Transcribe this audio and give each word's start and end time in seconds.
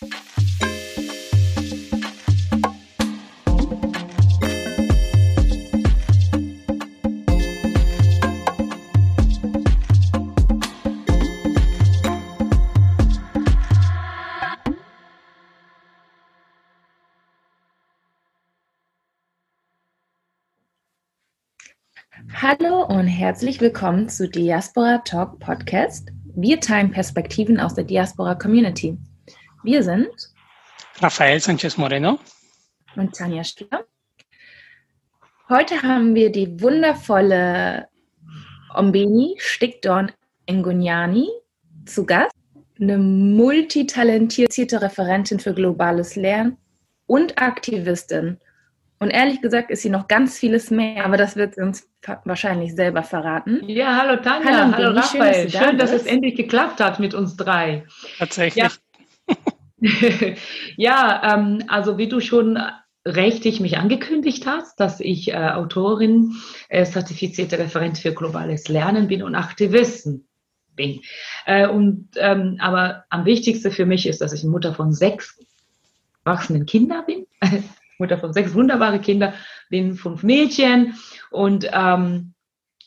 Hallo 0.00 0.12
und 22.86 23.08
herzlich 23.08 23.60
willkommen 23.60 24.08
zu 24.08 24.28
Diaspora 24.28 24.98
Talk 24.98 25.40
Podcast. 25.40 26.10
Wir 26.36 26.60
teilen 26.60 26.92
Perspektiven 26.92 27.58
aus 27.58 27.74
der 27.74 27.82
Diaspora 27.82 28.36
Community. 28.36 28.96
Wir 29.70 29.82
sind 29.82 30.08
Rafael 30.98 31.38
Sanchez 31.40 31.76
Moreno 31.76 32.18
und 32.96 33.14
Tanja 33.14 33.44
Stiller. 33.44 33.84
Heute 35.50 35.82
haben 35.82 36.14
wir 36.14 36.32
die 36.32 36.58
wundervolle 36.62 37.86
Ombeni 38.74 39.36
Stickdorn 39.36 40.10
Ngunyani 40.50 41.28
zu 41.84 42.06
Gast, 42.06 42.32
eine 42.80 42.96
multitalentierte 42.96 44.80
Referentin 44.80 45.38
für 45.38 45.52
globales 45.52 46.16
Lernen 46.16 46.56
und 47.06 47.36
Aktivistin 47.36 48.38
und 49.00 49.10
ehrlich 49.10 49.42
gesagt 49.42 49.70
ist 49.70 49.82
sie 49.82 49.90
noch 49.90 50.08
ganz 50.08 50.38
vieles 50.38 50.70
mehr, 50.70 51.04
aber 51.04 51.18
das 51.18 51.36
wird 51.36 51.56
sie 51.56 51.60
uns 51.60 51.88
wahrscheinlich 52.24 52.74
selber 52.74 53.02
verraten. 53.02 53.68
Ja, 53.68 53.96
hallo 53.96 54.16
Tanja, 54.22 54.50
hallo, 54.50 54.72
hallo 54.72 54.90
Raphael. 54.98 55.34
Schön, 55.34 55.52
dass, 55.52 55.62
schön, 55.62 55.78
dass 55.78 55.92
es 55.92 56.06
endlich 56.06 56.36
geklappt 56.36 56.80
hat 56.80 56.98
mit 56.98 57.12
uns 57.12 57.36
drei. 57.36 57.84
Tatsächlich. 58.18 58.64
Ja, 58.64 58.70
ja 60.76 61.34
ähm, 61.34 61.64
also 61.68 61.98
wie 61.98 62.08
du 62.08 62.20
schon 62.20 62.58
richtig 63.04 63.60
mich 63.60 63.78
angekündigt 63.78 64.46
hast, 64.46 64.78
dass 64.80 65.00
ich 65.00 65.32
äh, 65.32 65.36
Autorin, 65.36 66.34
äh, 66.68 66.84
zertifizierte 66.84 67.58
Referent 67.58 67.98
für 67.98 68.12
globales 68.12 68.68
Lernen 68.68 69.08
bin 69.08 69.22
und 69.22 69.34
Aktivisten 69.34 70.28
bin. 70.74 71.00
Äh, 71.46 71.68
und 71.68 72.10
ähm, 72.16 72.56
aber 72.60 73.04
am 73.08 73.24
wichtigsten 73.24 73.70
für 73.70 73.86
mich 73.86 74.06
ist, 74.06 74.20
dass 74.20 74.32
ich 74.32 74.44
Mutter 74.44 74.74
von 74.74 74.92
sechs 74.92 75.38
erwachsenen 76.24 76.66
Kindern 76.66 77.04
bin. 77.06 77.26
Mutter 77.98 78.18
von 78.18 78.32
sechs 78.32 78.54
wunderbare 78.54 79.00
Kinder, 79.00 79.34
bin 79.70 79.96
fünf 79.96 80.22
Mädchen 80.22 80.94
und 81.30 81.68
ähm, 81.72 82.34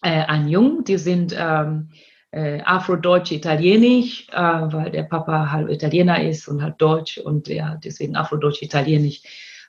äh, 0.01 0.09
ein 0.09 0.47
Jung. 0.47 0.83
Die 0.85 0.97
sind 0.97 1.35
ähm, 1.37 1.89
äh, 2.31 2.61
Afro-Deutsch-Italienisch, 2.61 4.27
äh, 4.31 4.35
weil 4.35 4.91
der 4.91 5.03
Papa 5.03 5.51
halb 5.51 5.69
Italiener 5.69 6.23
ist 6.23 6.47
und 6.47 6.61
halb 6.61 6.77
Deutsch 6.77 7.17
und 7.17 7.47
ja, 7.47 7.77
deswegen 7.83 8.15
Afro-Deutsch-Italienisch. 8.15 9.21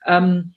Ähm, 0.06 0.54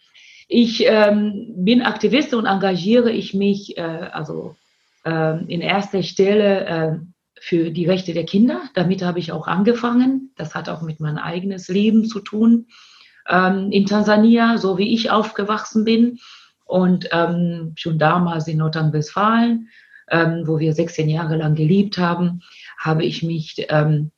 ich 0.48 0.86
ähm, 0.86 1.53
bin 1.58 1.81
Aktivist 1.81 2.33
und 2.33 2.45
engagiere 2.45 3.11
ich 3.11 3.33
mich 3.33 3.78
äh, 3.78 3.81
also 3.81 4.56
äh, 5.03 5.44
in 5.45 5.61
erster 5.61 6.03
Stelle 6.03 6.66
äh, 6.66 6.98
für 7.39 7.72
die 7.72 7.86
Rechte 7.86 8.14
der 8.14 8.26
Kinder. 8.26 8.61
Damit 8.76 9.02
habe 9.02 9.20
ich 9.20 9.31
auch 9.31 9.48
angefangen. 9.48 10.31
Das 10.36 10.53
hat 10.53 10.70
auch 10.70 10.81
mit 10.81 11.00
meinem 11.00 11.17
eigenes 11.17 11.67
Leben 11.67 12.06
zu 12.06 12.20
tun 12.20 12.67
ähm, 13.28 13.72
in 13.72 13.86
Tansania, 13.86 14.58
so 14.58 14.78
wie 14.78 14.94
ich 14.94 15.09
aufgewachsen 15.09 15.83
bin. 15.83 16.20
Und 16.66 17.09
ähm, 17.11 17.73
schon 17.76 18.00
damals 18.00 18.48
in 18.48 18.58
Nordrhein-Westfalen, 18.58 19.70
ähm, 20.09 20.44
wo 20.45 20.59
wir 20.59 20.73
16 20.73 21.09
Jahre 21.09 21.38
lang 21.38 21.56
gelebt 21.56 21.98
haben, 21.98 22.42
habe 22.78 23.03
ich 23.03 23.23
mich 23.23 23.66
ähm, 23.70 24.11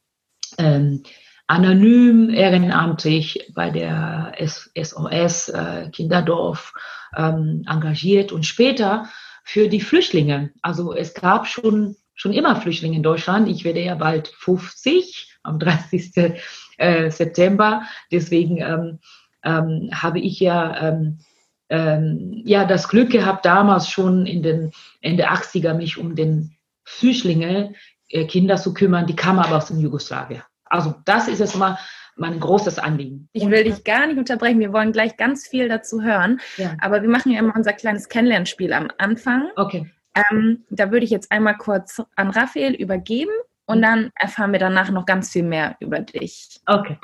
ähm, 0.58 1.04
anonym, 1.48 2.30
ehrenamtlich 2.30 3.52
bei 3.56 3.70
der 3.70 4.34
SOS 4.40 5.50
äh, 5.50 5.90
Kinderdorf 5.92 6.74
ähm, 7.16 7.64
engagiert 7.68 8.32
und 8.32 8.46
später 8.46 9.10
für 9.44 9.70
die 9.70 9.82
Flüchtlinge. 9.82 10.52
Also 10.62 10.94
es 10.94 11.14
gab 11.14 11.48
schon, 11.48 11.96
schon 12.16 12.34
immer 12.34 12.58
Flüchtlinge 12.58 12.98
in 12.98 13.04
Deutschland. 13.04 13.48
Ich 13.48 13.64
werde 13.64 13.82
ja 13.82 13.96
bald 13.96 14.28
50 14.28 15.38
am 15.44 15.58
30. 15.60 16.42
Äh, 16.80 17.10
September. 17.10 17.82
Deswegen 18.12 18.58
ähm, 18.58 19.00
ähm, 19.44 19.90
habe 19.92 20.20
ich 20.20 20.40
ja, 20.40 20.90
ähm, 20.90 21.20
ähm, 21.70 22.42
ja 22.46 22.66
das 22.66 22.88
Glück 22.88 23.12
gehabt, 23.12 23.46
damals 23.46 23.90
schon 23.90 24.26
in 24.26 24.44
den 24.44 24.72
Ende 25.02 25.30
80er 25.30 25.74
mich 25.74 25.98
um 25.98 26.16
den 26.16 26.56
Flüchtlinge, 26.84 27.74
äh, 28.10 28.26
Kinder 28.26 28.58
zu 28.58 28.74
kümmern, 28.74 29.06
die 29.06 29.16
kamen 29.16 29.40
aber 29.40 29.58
aus 29.58 29.68
dem 29.68 29.80
Jugoslawien. 29.80 30.44
Also 30.66 30.96
das 31.06 31.28
ist 31.28 31.40
jetzt 31.40 31.58
mal 31.58 31.78
mein 32.16 32.40
großes 32.40 32.80
Anliegen. 32.80 33.30
Ich 33.34 33.48
will 33.50 33.64
dich 33.64 33.84
gar 33.84 34.08
nicht 34.08 34.18
unterbrechen. 34.18 34.60
Wir 34.60 34.74
wollen 34.74 34.92
gleich 34.92 35.18
ganz 35.18 35.48
viel 35.48 35.70
dazu 35.70 36.02
hören. 36.02 36.40
Ja. 36.58 36.76
Aber 36.82 37.02
wir 37.02 37.10
machen 37.10 37.32
ja 37.32 37.40
immer 37.40 37.56
unser 37.56 37.74
kleines 37.74 38.10
Kennenlernspiel 38.10 38.74
am 38.74 38.90
Anfang. 38.98 39.50
Okay. 39.56 39.92
Ähm, 40.16 40.66
da 40.70 40.92
würde 40.92 41.06
ich 41.06 41.12
jetzt 41.12 41.32
einmal 41.32 41.58
kurz 41.58 42.02
an 42.16 42.32
Raphael 42.32 42.74
übergeben 42.74 43.32
und 43.66 43.82
dann 43.82 44.12
erfahren 44.16 44.52
wir 44.52 44.60
danach 44.60 44.90
noch 44.90 45.06
ganz 45.06 45.32
viel 45.32 45.44
mehr 45.44 45.76
über 45.80 46.00
dich. 46.00 46.60
Okay. 46.66 46.98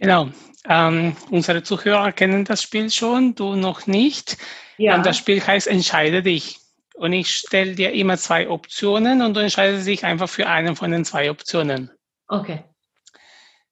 Genau. 0.00 0.30
Ähm, 0.64 1.16
unsere 1.30 1.62
Zuhörer 1.62 2.12
kennen 2.12 2.44
das 2.44 2.62
Spiel 2.62 2.90
schon, 2.90 3.34
du 3.34 3.54
noch 3.54 3.86
nicht. 3.86 4.36
Ja. 4.78 4.96
Und 4.96 5.06
das 5.06 5.16
Spiel 5.16 5.46
heißt 5.46 5.68
Entscheide 5.68 6.22
dich. 6.22 6.58
Und 6.94 7.12
ich 7.12 7.34
stelle 7.34 7.74
dir 7.74 7.92
immer 7.92 8.18
zwei 8.18 8.48
Optionen 8.48 9.22
und 9.22 9.34
du 9.34 9.40
entscheidest 9.40 9.86
dich 9.86 10.04
einfach 10.04 10.28
für 10.28 10.46
einen 10.46 10.76
von 10.76 10.90
den 10.90 11.04
zwei 11.04 11.30
Optionen. 11.30 11.90
Okay. 12.28 12.64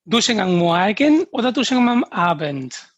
Duschen 0.04 0.40
am 0.40 0.56
Morgen 0.56 1.24
oder 1.30 1.52
duschen 1.52 1.86
am 1.88 2.04
Abend? 2.04 2.90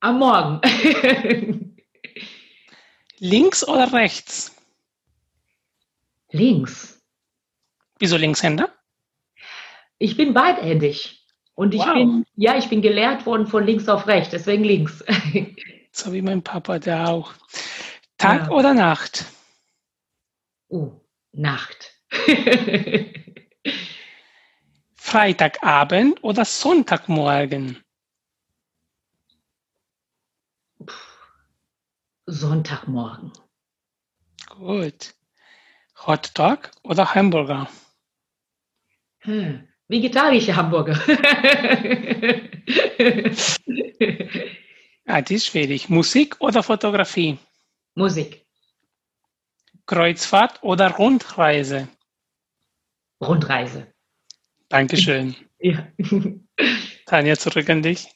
Am 0.00 0.18
Morgen. 0.18 0.60
Links 3.18 3.66
oder 3.66 3.92
rechts? 3.92 4.56
Links. 6.32 7.00
Wieso 8.00 8.16
Linkshänder? 8.16 8.72
Ich 10.02 10.16
bin 10.16 10.34
beidhändig. 10.34 11.24
Und 11.54 11.74
ich 11.74 11.80
wow. 11.80 11.94
bin, 11.94 12.26
ja, 12.34 12.58
ich 12.58 12.68
bin 12.68 12.82
gelehrt 12.82 13.24
worden 13.24 13.46
von 13.46 13.64
links 13.64 13.88
auf 13.88 14.08
rechts, 14.08 14.30
deswegen 14.30 14.64
links. 14.64 15.04
so 15.92 16.12
wie 16.12 16.22
mein 16.22 16.42
Papa, 16.42 16.80
der 16.80 17.08
auch. 17.08 17.32
Tag 18.18 18.46
ja. 18.46 18.50
oder 18.50 18.74
Nacht? 18.74 19.26
Oh, 20.66 21.00
Nacht. 21.30 21.94
Freitagabend 24.96 26.24
oder 26.24 26.44
Sonntagmorgen? 26.44 27.78
Sonntagmorgen. 32.26 33.30
Gut. 34.48 35.14
Hotdog 36.04 36.72
oder 36.82 37.14
Hamburger? 37.14 37.68
Hm, 39.20 39.68
vegetarische 39.92 40.56
Hamburger. 40.56 40.98
ah, 45.06 45.20
das 45.20 45.30
ist 45.30 45.46
schwierig. 45.46 45.88
Musik 45.88 46.36
oder 46.40 46.62
Fotografie? 46.62 47.38
Musik. 47.94 48.44
Kreuzfahrt 49.86 50.62
oder 50.62 50.90
Rundreise? 50.90 51.88
Rundreise. 53.20 53.86
Dankeschön. 54.68 55.36
Ja. 55.64 55.86
Tanja, 57.06 57.36
zurück 57.36 57.70
an 57.70 57.82
dich. 57.82 58.08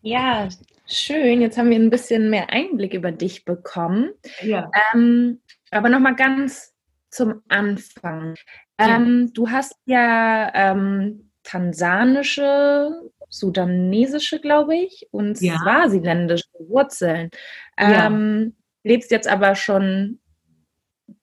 Ja, 0.00 0.48
schön. 0.88 1.40
Jetzt 1.40 1.56
haben 1.56 1.70
wir 1.70 1.78
ein 1.78 1.90
bisschen 1.90 2.28
mehr 2.28 2.50
Einblick 2.50 2.92
über 2.92 3.12
dich 3.12 3.44
bekommen. 3.44 4.10
Ja. 4.42 4.68
Ähm, 4.92 5.40
aber 5.70 5.88
nochmal 5.88 6.16
ganz 6.16 6.74
zum 7.10 7.42
Anfang. 7.48 8.36
Ähm, 8.78 9.32
Du 9.34 9.50
hast 9.50 9.74
ja 9.86 10.50
ähm, 10.54 11.30
tansanische, 11.42 12.92
sudanesische, 13.28 14.40
glaube 14.40 14.76
ich, 14.76 15.08
und 15.10 15.40
ja. 15.40 15.58
swasiländische 15.58 16.46
Wurzeln. 16.58 17.30
Ähm, 17.76 18.54
ja. 18.84 18.90
Lebst 18.90 19.10
jetzt 19.10 19.28
aber 19.28 19.54
schon 19.54 20.20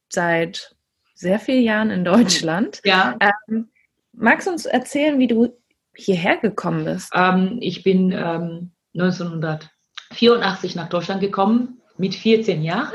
seit 0.09 0.75
sehr 1.13 1.39
vielen 1.39 1.63
Jahren 1.63 1.91
in 1.91 2.03
Deutschland. 2.03 2.81
Ja. 2.83 3.17
Ähm, 3.47 3.69
magst 4.13 4.47
du 4.47 4.51
uns 4.51 4.65
erzählen, 4.65 5.19
wie 5.19 5.27
du 5.27 5.55
hierher 5.95 6.37
gekommen 6.37 6.85
bist? 6.85 7.11
Ähm, 7.13 7.59
ich 7.61 7.83
bin 7.83 8.11
1984 8.13 10.75
ähm, 10.75 10.81
nach 10.81 10.89
Deutschland 10.89 11.21
gekommen 11.21 11.79
mit 11.97 12.15
14 12.15 12.63
Jahren 12.63 12.91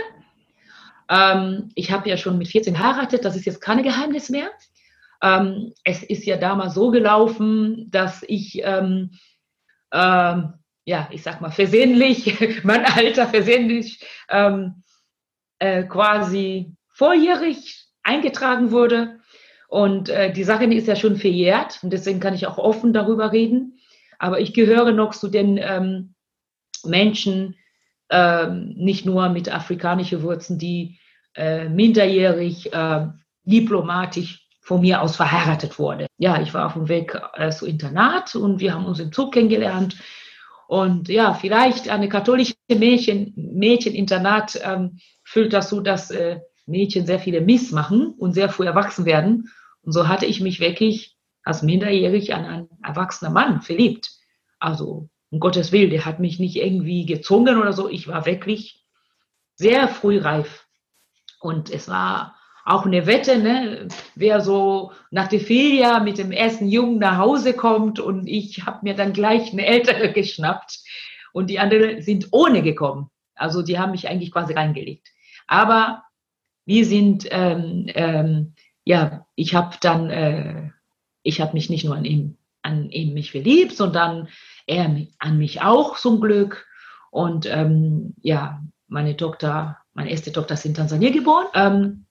ähm, 1.10 1.70
ich 1.74 1.90
habe 1.90 2.08
ja 2.08 2.16
schon 2.16 2.38
mit 2.38 2.48
14 2.48 2.74
geheiratet, 2.74 3.24
das 3.24 3.36
ist 3.36 3.44
jetzt 3.44 3.60
keine 3.60 3.82
Geheimnis 3.82 4.30
mehr. 4.30 4.50
Ähm, 5.22 5.74
es 5.84 6.02
ist 6.02 6.24
ja 6.24 6.36
damals 6.36 6.74
so 6.74 6.90
gelaufen, 6.90 7.90
dass 7.90 8.22
ich, 8.26 8.62
ähm, 8.64 9.10
ähm 9.92 10.54
ja, 10.86 11.08
ich 11.10 11.22
sag 11.22 11.40
mal, 11.40 11.50
versehentlich, 11.50 12.62
mein 12.64 12.84
Alter 12.84 13.28
versehentlich 13.28 14.04
ähm, 14.28 14.82
äh, 15.58 15.84
quasi 15.84 16.74
vorjährig 16.88 17.86
eingetragen 18.02 18.70
wurde. 18.70 19.20
Und 19.68 20.08
äh, 20.08 20.32
die 20.32 20.44
Sache 20.44 20.64
ist 20.64 20.88
ja 20.88 20.96
schon 20.96 21.16
verjährt 21.16 21.80
und 21.82 21.92
deswegen 21.92 22.18
kann 22.18 22.34
ich 22.34 22.46
auch 22.46 22.58
offen 22.58 22.92
darüber 22.92 23.32
reden. 23.32 23.78
Aber 24.18 24.40
ich 24.40 24.54
gehöre 24.54 24.92
noch 24.92 25.14
zu 25.14 25.28
den 25.28 25.58
ähm, 25.58 26.14
Menschen, 26.84 27.56
ähm, 28.10 28.74
nicht 28.76 29.06
nur 29.06 29.28
mit 29.28 29.52
afrikanischen 29.52 30.22
Wurzeln, 30.22 30.58
die 30.58 30.98
äh, 31.34 31.68
minderjährig 31.68 32.72
äh, 32.72 33.06
diplomatisch 33.44 34.46
von 34.60 34.80
mir 34.80 35.00
aus 35.02 35.16
verheiratet 35.16 35.78
wurde. 35.78 36.06
Ja, 36.18 36.40
ich 36.40 36.52
war 36.54 36.66
auf 36.66 36.74
dem 36.74 36.88
Weg 36.88 37.18
äh, 37.34 37.50
zu 37.50 37.66
Internat 37.66 38.34
und 38.34 38.60
wir 38.60 38.74
haben 38.74 38.84
uns 38.84 39.00
im 39.00 39.12
Zug 39.12 39.34
kennengelernt. 39.34 39.96
Und 40.68 41.08
ja, 41.08 41.34
vielleicht 41.34 41.88
eine 41.88 42.08
katholische 42.08 42.54
Mädchen, 42.68 43.32
Mädcheninternat 43.34 44.60
ähm, 44.62 44.98
führt 45.24 45.60
so, 45.64 45.80
dass 45.80 46.12
äh, 46.12 46.40
Mädchen 46.66 47.06
sehr 47.06 47.18
viele 47.18 47.40
Miss 47.40 47.72
machen 47.72 48.14
und 48.16 48.34
sehr 48.34 48.48
früh 48.48 48.66
erwachsen 48.66 49.04
werden. 49.04 49.50
Und 49.82 49.92
so 49.92 50.06
hatte 50.06 50.26
ich 50.26 50.40
mich 50.40 50.60
wirklich 50.60 51.16
als 51.42 51.62
minderjährig 51.62 52.34
an 52.34 52.44
einen 52.44 52.68
erwachsenen 52.84 53.32
Mann 53.32 53.62
verliebt. 53.62 54.10
Also, 54.60 55.08
um 55.30 55.40
Gottes 55.40 55.72
Willen, 55.72 55.90
der 55.90 56.04
hat 56.04 56.18
mich 56.20 56.38
nicht 56.38 56.56
irgendwie 56.56 57.06
gezwungen 57.06 57.58
oder 57.58 57.72
so. 57.72 57.88
Ich 57.88 58.08
war 58.08 58.26
wirklich 58.26 58.84
sehr 59.54 59.88
früh 59.88 60.18
reif. 60.18 60.66
Und 61.40 61.70
es 61.70 61.88
war 61.88 62.36
auch 62.64 62.84
eine 62.84 63.06
Wette, 63.06 63.38
ne? 63.38 63.88
wer 64.14 64.40
so 64.40 64.92
nach 65.10 65.28
der 65.28 65.40
Ferie 65.40 66.00
mit 66.02 66.18
dem 66.18 66.32
ersten 66.32 66.68
Jungen 66.68 66.98
nach 66.98 67.16
Hause 67.16 67.54
kommt 67.54 67.98
und 67.98 68.26
ich 68.26 68.66
habe 68.66 68.80
mir 68.82 68.94
dann 68.94 69.12
gleich 69.12 69.52
eine 69.52 69.64
ältere 69.64 70.12
geschnappt 70.12 70.80
und 71.32 71.48
die 71.48 71.58
anderen 71.58 72.02
sind 72.02 72.28
ohne 72.32 72.62
gekommen. 72.62 73.10
Also 73.34 73.62
die 73.62 73.78
haben 73.78 73.92
mich 73.92 74.08
eigentlich 74.08 74.32
quasi 74.32 74.52
reingelegt. 74.52 75.08
Aber 75.46 76.04
wir 76.66 76.84
sind 76.84 77.26
ähm, 77.30 77.86
ähm, 77.94 78.54
ja, 78.84 79.26
ich 79.34 79.54
habe 79.54 79.76
dann, 79.80 80.10
äh, 80.10 80.70
ich 81.22 81.40
habe 81.40 81.52
mich 81.54 81.70
nicht 81.70 81.84
nur 81.84 81.96
an 81.96 82.04
ihm, 82.04 82.36
an 82.62 82.90
ihm 82.90 83.14
mich 83.14 83.30
verliebt, 83.30 83.76
sondern 83.76 84.28
er 84.70 85.06
an 85.18 85.38
mich 85.38 85.62
auch 85.62 85.98
zum 85.98 86.20
Glück. 86.20 86.66
Und 87.10 87.46
ähm, 87.46 88.14
ja, 88.22 88.62
meine 88.88 89.16
Tochter, 89.16 89.78
meine 89.94 90.10
erste 90.10 90.32
Tochter 90.32 90.54
ist 90.54 90.64
in 90.64 90.74
Tansania 90.74 91.10
geboren. 91.10 91.46
Ähm, 91.54 92.06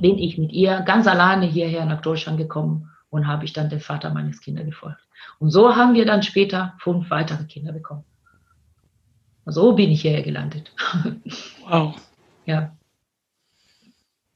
bin 0.00 0.18
ich 0.18 0.38
mit 0.38 0.52
ihr 0.52 0.80
ganz 0.80 1.06
alleine 1.06 1.46
hierher 1.46 1.84
nach 1.84 2.00
Deutschland 2.00 2.38
gekommen 2.38 2.90
und 3.10 3.26
habe 3.26 3.44
ich 3.44 3.52
dann 3.52 3.70
den 3.70 3.80
Vater 3.80 4.10
meines 4.10 4.40
Kindes 4.40 4.66
gefolgt. 4.66 5.00
Und 5.38 5.50
so 5.50 5.74
haben 5.76 5.94
wir 5.94 6.04
dann 6.04 6.22
später 6.22 6.74
fünf 6.78 7.10
weitere 7.10 7.44
Kinder 7.44 7.72
bekommen. 7.72 8.04
So 9.46 9.72
bin 9.72 9.90
ich 9.90 10.02
hierher 10.02 10.22
gelandet. 10.22 10.72
Wow. 11.68 11.94
Ja. 12.44 12.74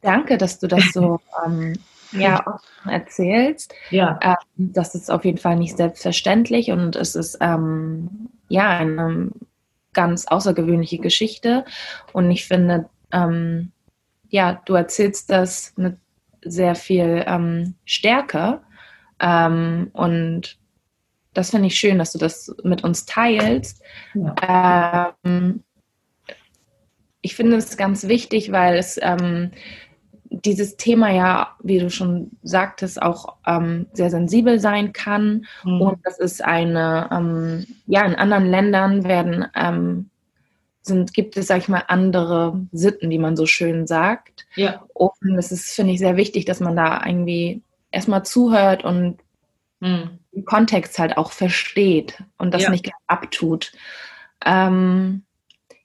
Danke, 0.03 0.37
dass 0.37 0.59
du 0.59 0.67
das 0.69 0.93
so 0.93 1.19
ähm, 1.47 1.73
ja, 2.13 2.61
erzählst. 2.87 3.75
Ja. 3.91 4.19
Ähm, 4.23 4.35
das 4.57 4.95
ist 4.95 5.11
auf 5.11 5.25
jeden 5.25 5.39
Fall 5.39 5.57
nicht 5.57 5.77
selbstverständlich 5.77 6.71
und 6.71 6.97
es 6.97 7.15
ist 7.15 7.39
ähm, 7.41 8.29
ja 8.49 8.69
eine 8.69 9.31
ganz 9.93 10.27
außergewöhnliche 10.27 10.99
Geschichte. 10.99 11.65
Und 12.13 12.31
ich 12.31 12.47
finde, 12.47 12.89
ähm, 13.13 13.73
ja, 14.29 14.63
du 14.65 14.75
erzählst 14.75 15.31
das 15.31 15.75
mit 15.77 15.97
sehr 16.43 16.75
viel 16.75 17.25
ähm, 17.27 17.75
Stärke. 17.85 18.61
Ähm, 19.21 19.91
und 19.93 20.59
das 21.35 21.51
finde 21.51 21.69
ich 21.69 21.77
schön, 21.77 21.99
dass 21.99 22.13
du 22.13 22.19
das 22.19 22.55
mit 22.65 22.85
uns 22.85 23.07
teilst. 23.07 23.83
Ja. 24.15 25.15
Ähm, 25.25 25.63
ich 27.21 27.37
finde 27.37 27.57
es 27.57 27.77
ganz 27.77 28.09
wichtig, 28.09 28.51
weil 28.51 28.77
es 28.77 28.99
ähm, 29.01 29.53
dieses 30.33 30.77
Thema 30.77 31.11
ja, 31.11 31.57
wie 31.63 31.79
du 31.79 31.91
schon 31.91 32.31
sagtest, 32.43 33.01
auch 33.01 33.37
ähm, 33.47 33.87
sehr 33.93 34.11
sensibel 34.11 34.59
sein 34.59 34.93
kann. 34.93 35.47
Mhm. 35.65 35.81
Und 35.81 35.99
das 36.05 36.19
ist 36.19 36.43
eine, 36.43 37.09
ähm, 37.13 37.67
ja, 37.87 38.03
in 38.05 38.15
anderen 38.15 38.47
Ländern 38.47 39.05
werden, 39.05 39.47
ähm, 39.55 40.09
sind, 40.83 41.15
gibt 41.15 41.37
es, 41.37 41.47
sag 41.47 41.59
ich 41.59 41.69
mal, 41.69 41.85
andere 41.89 42.61
Sitten, 42.73 43.11
wie 43.11 43.19
man 43.19 43.37
so 43.37 43.47
schön 43.47 43.87
sagt. 43.87 44.47
Ja. 44.57 44.83
Und 44.95 45.37
das 45.37 45.53
ist, 45.53 45.75
finde 45.75 45.93
ich, 45.93 45.99
sehr 45.99 46.17
wichtig, 46.17 46.45
dass 46.45 46.61
man 46.61 46.75
da 46.75 47.05
irgendwie 47.07 47.63
erstmal 47.91 48.25
zuhört 48.25 48.85
und 48.85 49.19
mhm. 49.81 50.19
den 50.33 50.45
Kontext 50.45 50.99
halt 50.99 51.17
auch 51.17 51.31
versteht 51.31 52.23
und 52.39 52.53
das 52.53 52.63
ja. 52.63 52.71
nicht 52.71 52.91
abtut. 53.07 53.73
Ähm, 54.45 55.23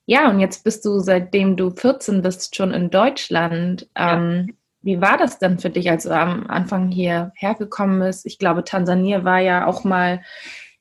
ja, 0.08 0.30
und 0.30 0.40
jetzt 0.40 0.64
bist 0.64 0.86
du, 0.86 1.00
seitdem 1.00 1.58
du 1.58 1.70
14 1.70 2.22
bist, 2.22 2.56
schon 2.56 2.72
in 2.72 2.90
Deutschland. 2.90 3.90
Ähm, 3.94 4.46
ja. 4.48 4.54
Wie 4.82 5.02
war 5.02 5.18
das 5.18 5.38
denn 5.38 5.60
für 5.60 5.70
dich, 5.70 5.90
als 5.90 6.04
du 6.04 6.12
am 6.12 6.48
Anfang 6.48 6.92
hier 6.92 7.34
hergekommen 7.36 8.00
bist? 8.00 8.26
Ich 8.26 8.40
glaube, 8.40 8.64
Tansania 8.64 9.26
war 9.26 9.40
ja 9.40 9.68
auch 9.68 9.84
mal 9.84 10.22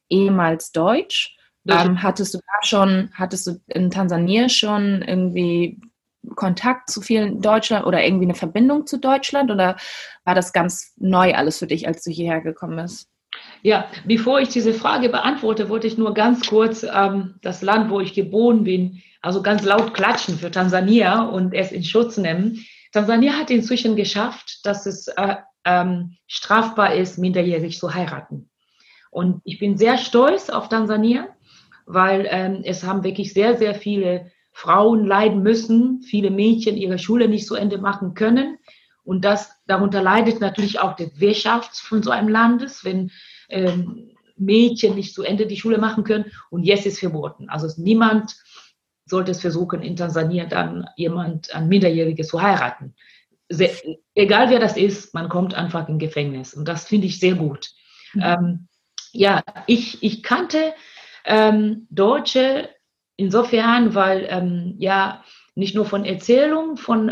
ehemals 0.08 0.70
deutsch. 0.70 1.37
Ähm, 1.69 2.05
hattest 2.05 2.34
du 2.34 2.38
da 2.38 2.67
schon, 2.67 3.11
hattest 3.14 3.49
du 3.49 3.61
in 3.67 3.90
Tansania 3.90 4.49
schon 4.49 5.02
irgendwie 5.02 5.81
Kontakt 6.37 6.88
zu 6.88 7.00
vielen 7.00 7.40
Deutschland 7.40 7.84
oder 7.84 8.05
irgendwie 8.05 8.26
eine 8.26 8.34
Verbindung 8.34 8.87
zu 8.87 8.99
Deutschland 8.99 9.50
oder 9.50 9.76
war 10.22 10.37
das 10.37 10.52
ganz 10.52 10.93
neu 10.99 11.34
alles 11.34 11.58
für 11.58 11.67
dich, 11.67 11.88
als 11.88 12.05
du 12.05 12.12
hierher 12.12 12.40
gekommen 12.40 12.76
bist? 12.76 13.08
Ja, 13.62 13.88
bevor 14.04 14.40
ich 14.40 14.48
diese 14.48 14.74
Frage 14.74 15.08
beantworte, 15.08 15.68
wollte 15.68 15.86
ich 15.86 15.98
nur 15.98 16.14
ganz 16.14 16.46
kurz 16.46 16.84
ähm, 16.84 17.34
das 17.42 17.62
Land, 17.62 17.90
wo 17.90 18.00
ich 18.00 18.14
geboren 18.14 18.64
bin, 18.64 19.02
also 19.22 19.42
ganz 19.42 19.64
laut 19.64 19.92
klatschen 19.94 20.38
für 20.38 20.50
Tansania 20.50 21.22
und 21.22 21.52
es 21.52 21.72
in 21.72 21.82
Schutz 21.82 22.16
nehmen. 22.16 22.64
Tansania 22.92 23.32
hat 23.32 23.50
inzwischen 23.50 23.96
geschafft, 23.96 24.60
dass 24.64 24.86
es 24.86 25.08
äh, 25.08 25.36
ähm, 25.64 26.16
strafbar 26.26 26.94
ist, 26.94 27.18
minderjährig 27.18 27.78
zu 27.78 27.92
heiraten. 27.92 28.50
Und 29.10 29.40
ich 29.44 29.58
bin 29.58 29.76
sehr 29.76 29.98
stolz 29.98 30.50
auf 30.50 30.68
Tansania, 30.68 31.28
weil 31.86 32.26
ähm, 32.30 32.62
es 32.64 32.84
haben 32.84 33.02
wirklich 33.02 33.32
sehr, 33.32 33.56
sehr 33.56 33.74
viele 33.74 34.30
Frauen 34.52 35.04
leiden 35.06 35.42
müssen, 35.42 36.02
viele 36.02 36.30
Mädchen 36.30 36.76
ihre 36.76 36.98
Schule 36.98 37.28
nicht 37.28 37.46
zu 37.46 37.54
Ende 37.54 37.78
machen 37.78 38.14
können. 38.14 38.58
Und 39.06 39.25
das, 39.25 39.53
darunter 39.67 40.03
leidet 40.03 40.41
natürlich 40.41 40.81
auch 40.81 40.97
die 40.97 41.11
Wirtschaft 41.20 41.76
von 41.76 42.03
so 42.03 42.11
einem 42.11 42.29
Landes, 42.29 42.85
wenn 42.85 43.12
ähm, 43.49 44.11
Mädchen 44.37 44.97
nicht 44.97 45.14
zu 45.14 45.23
Ende 45.23 45.47
die 45.47 45.56
Schule 45.56 45.79
machen 45.79 46.03
können. 46.03 46.32
Und 46.50 46.64
jetzt 46.64 46.87
ist 46.87 46.99
verboten. 46.99 47.49
Also 47.49 47.69
niemand 47.81 48.37
sollte 49.05 49.31
es 49.31 49.41
versuchen, 49.41 49.81
in 49.81 49.94
Tansania 49.94 50.47
dann 50.47 50.87
jemand, 50.97 51.55
ein 51.55 51.69
Minderjähriges 51.69 52.29
zu 52.29 52.43
heiraten. 52.43 52.94
Sehr, 53.49 53.70
egal 54.17 54.50
wer 54.50 54.58
das 54.58 54.76
ist, 54.76 55.14
man 55.14 55.29
kommt 55.29 55.55
einfach 55.55 55.88
in 55.88 56.00
Gefängnis. 56.00 56.53
Und 56.53 56.67
das 56.67 56.88
finde 56.88 57.06
ich 57.06 57.20
sehr 57.20 57.35
gut. 57.35 57.70
Mhm. 58.12 58.23
Ähm, 58.23 58.69
ja, 59.13 59.44
ich, 59.69 60.03
ich 60.03 60.25
kannte 60.25 60.75
ähm, 61.25 61.86
Deutsche 61.91 62.70
insofern, 63.15 63.94
weil 63.94 64.27
ähm, 64.29 64.75
ja 64.79 65.22
nicht 65.55 65.77
nur 65.77 65.86
von 65.86 66.05
Erzählungen 66.05 66.77
von 66.77 67.08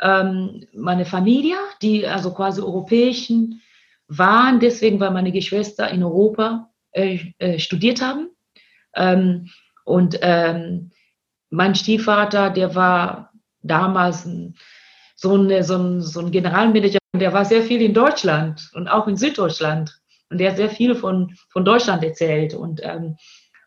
ähm, 0.00 0.66
meiner 0.72 1.06
Familie, 1.06 1.56
die 1.82 2.06
also 2.06 2.32
quasi 2.32 2.60
europäischen 2.60 3.62
waren, 4.08 4.60
deswegen, 4.60 5.00
weil 5.00 5.10
meine 5.10 5.32
Geschwister 5.32 5.90
in 5.90 6.02
Europa 6.02 6.70
äh, 6.92 7.32
äh, 7.38 7.58
studiert 7.58 8.00
haben. 8.00 8.30
Ähm, 8.94 9.50
und 9.84 10.18
ähm, 10.22 10.90
mein 11.50 11.74
Stiefvater, 11.74 12.50
der 12.50 12.74
war 12.74 13.32
damals 13.62 14.24
ein, 14.26 14.54
so, 15.14 15.36
ein, 15.36 15.62
so, 15.62 15.76
ein, 15.76 16.00
so 16.00 16.20
ein 16.20 16.30
Generalmanager, 16.30 16.98
der 17.14 17.32
war 17.32 17.44
sehr 17.44 17.62
viel 17.62 17.80
in 17.82 17.94
Deutschland 17.94 18.70
und 18.74 18.88
auch 18.88 19.06
in 19.06 19.16
Süddeutschland. 19.16 19.98
Und 20.28 20.38
der 20.38 20.50
hat 20.50 20.56
sehr 20.56 20.70
viel 20.70 20.94
von, 20.94 21.36
von 21.50 21.64
Deutschland 21.64 22.02
erzählt. 22.02 22.54
Und, 22.54 22.80
ähm, 22.82 23.16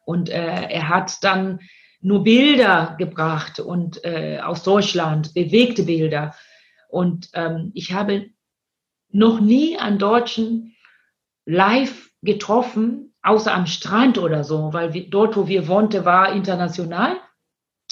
und 0.05 0.29
äh, 0.29 0.67
er 0.69 0.89
hat 0.89 1.23
dann 1.23 1.59
nur 2.01 2.23
Bilder 2.23 2.95
gebracht 2.97 3.59
und 3.59 4.03
äh, 4.05 4.39
aus 4.39 4.63
Deutschland, 4.63 5.33
bewegte 5.33 5.83
Bilder. 5.83 6.35
Und 6.87 7.29
ähm, 7.33 7.71
ich 7.73 7.93
habe 7.93 8.29
noch 9.09 9.39
nie 9.39 9.77
einen 9.77 9.99
Deutschen 9.99 10.75
live 11.45 12.11
getroffen, 12.21 13.13
außer 13.21 13.53
am 13.53 13.65
Strand 13.65 14.17
oder 14.17 14.43
so, 14.43 14.71
weil 14.71 14.93
wir, 14.93 15.09
dort, 15.09 15.35
wo 15.35 15.47
wir 15.47 15.67
wohnten, 15.67 16.05
war 16.05 16.33
international. 16.33 17.17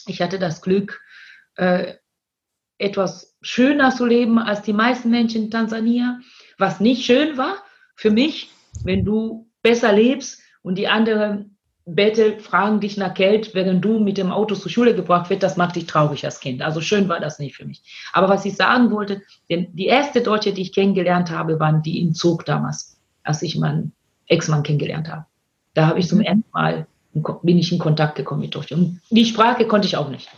Ich 0.06 0.22
hatte 0.22 0.40
das 0.40 0.62
Glück, 0.62 1.02
äh, 1.56 1.96
etwas 2.78 3.38
schöner 3.42 3.92
zu 3.92 4.06
leben 4.06 4.38
als 4.38 4.62
die 4.62 4.74
meisten 4.74 5.10
Menschen 5.10 5.46
in 5.46 5.52
Tansania, 5.52 6.20
was 6.58 6.80
nicht 6.80 7.06
schön 7.06 7.38
war 7.38 7.64
für 7.96 8.12
mich, 8.12 8.52
wenn 8.84 9.04
du 9.04 9.52
besser 9.62 9.92
lebst 9.92 10.42
und 10.62 10.76
die 10.76 10.88
anderen 10.88 11.57
Bette 11.90 12.38
fragen 12.40 12.82
dich 12.82 12.98
nach 12.98 13.14
Geld, 13.14 13.56
während 13.56 13.84
du 13.84 14.00
mit 14.00 14.18
dem 14.18 14.30
Auto 14.30 14.56
zur 14.56 14.70
Schule 14.70 14.94
gebracht 14.94 15.30
wird, 15.30 15.42
das 15.42 15.56
macht 15.56 15.78
dich 15.78 15.86
traurig 15.86 16.26
als 16.26 16.42
Kind. 16.42 16.62
Also 16.62 16.82
schön 16.82 17.08
war 17.08 17.22
das 17.22 17.40
nicht 17.40 17.56
für 17.56 17.66
mich. 17.66 17.82
Aber 18.12 18.28
was 18.28 18.44
ich 18.44 18.58
sagen 18.58 18.92
wollte, 18.92 19.22
denn 19.50 19.74
die 19.74 19.86
erste 19.86 20.22
Deutsche, 20.22 20.52
die 20.52 20.64
ich 20.64 20.74
kennengelernt 20.74 21.32
habe, 21.32 21.62
waren 21.62 21.82
die 21.82 22.02
in 22.02 22.14
Zug 22.14 22.46
damals, 22.46 23.00
als 23.24 23.42
ich 23.42 23.58
meinen 23.58 23.94
Ex-Mann 24.28 24.64
kennengelernt 24.64 25.10
habe. 25.10 25.26
Da 25.74 25.88
habe 25.88 26.00
ich 26.00 26.10
zum 26.10 26.20
ersten 26.20 26.44
Mal 26.52 26.88
bin 27.42 27.58
ich 27.58 27.72
in 27.72 27.80
Kontakt 27.80 28.16
gekommen 28.16 28.42
mit 28.42 28.54
Deutschland. 28.54 28.84
Und 28.84 29.02
die 29.10 29.26
Sprache 29.26 29.66
konnte 29.66 29.88
ich 29.88 29.96
auch 29.96 30.10
nicht. 30.10 30.30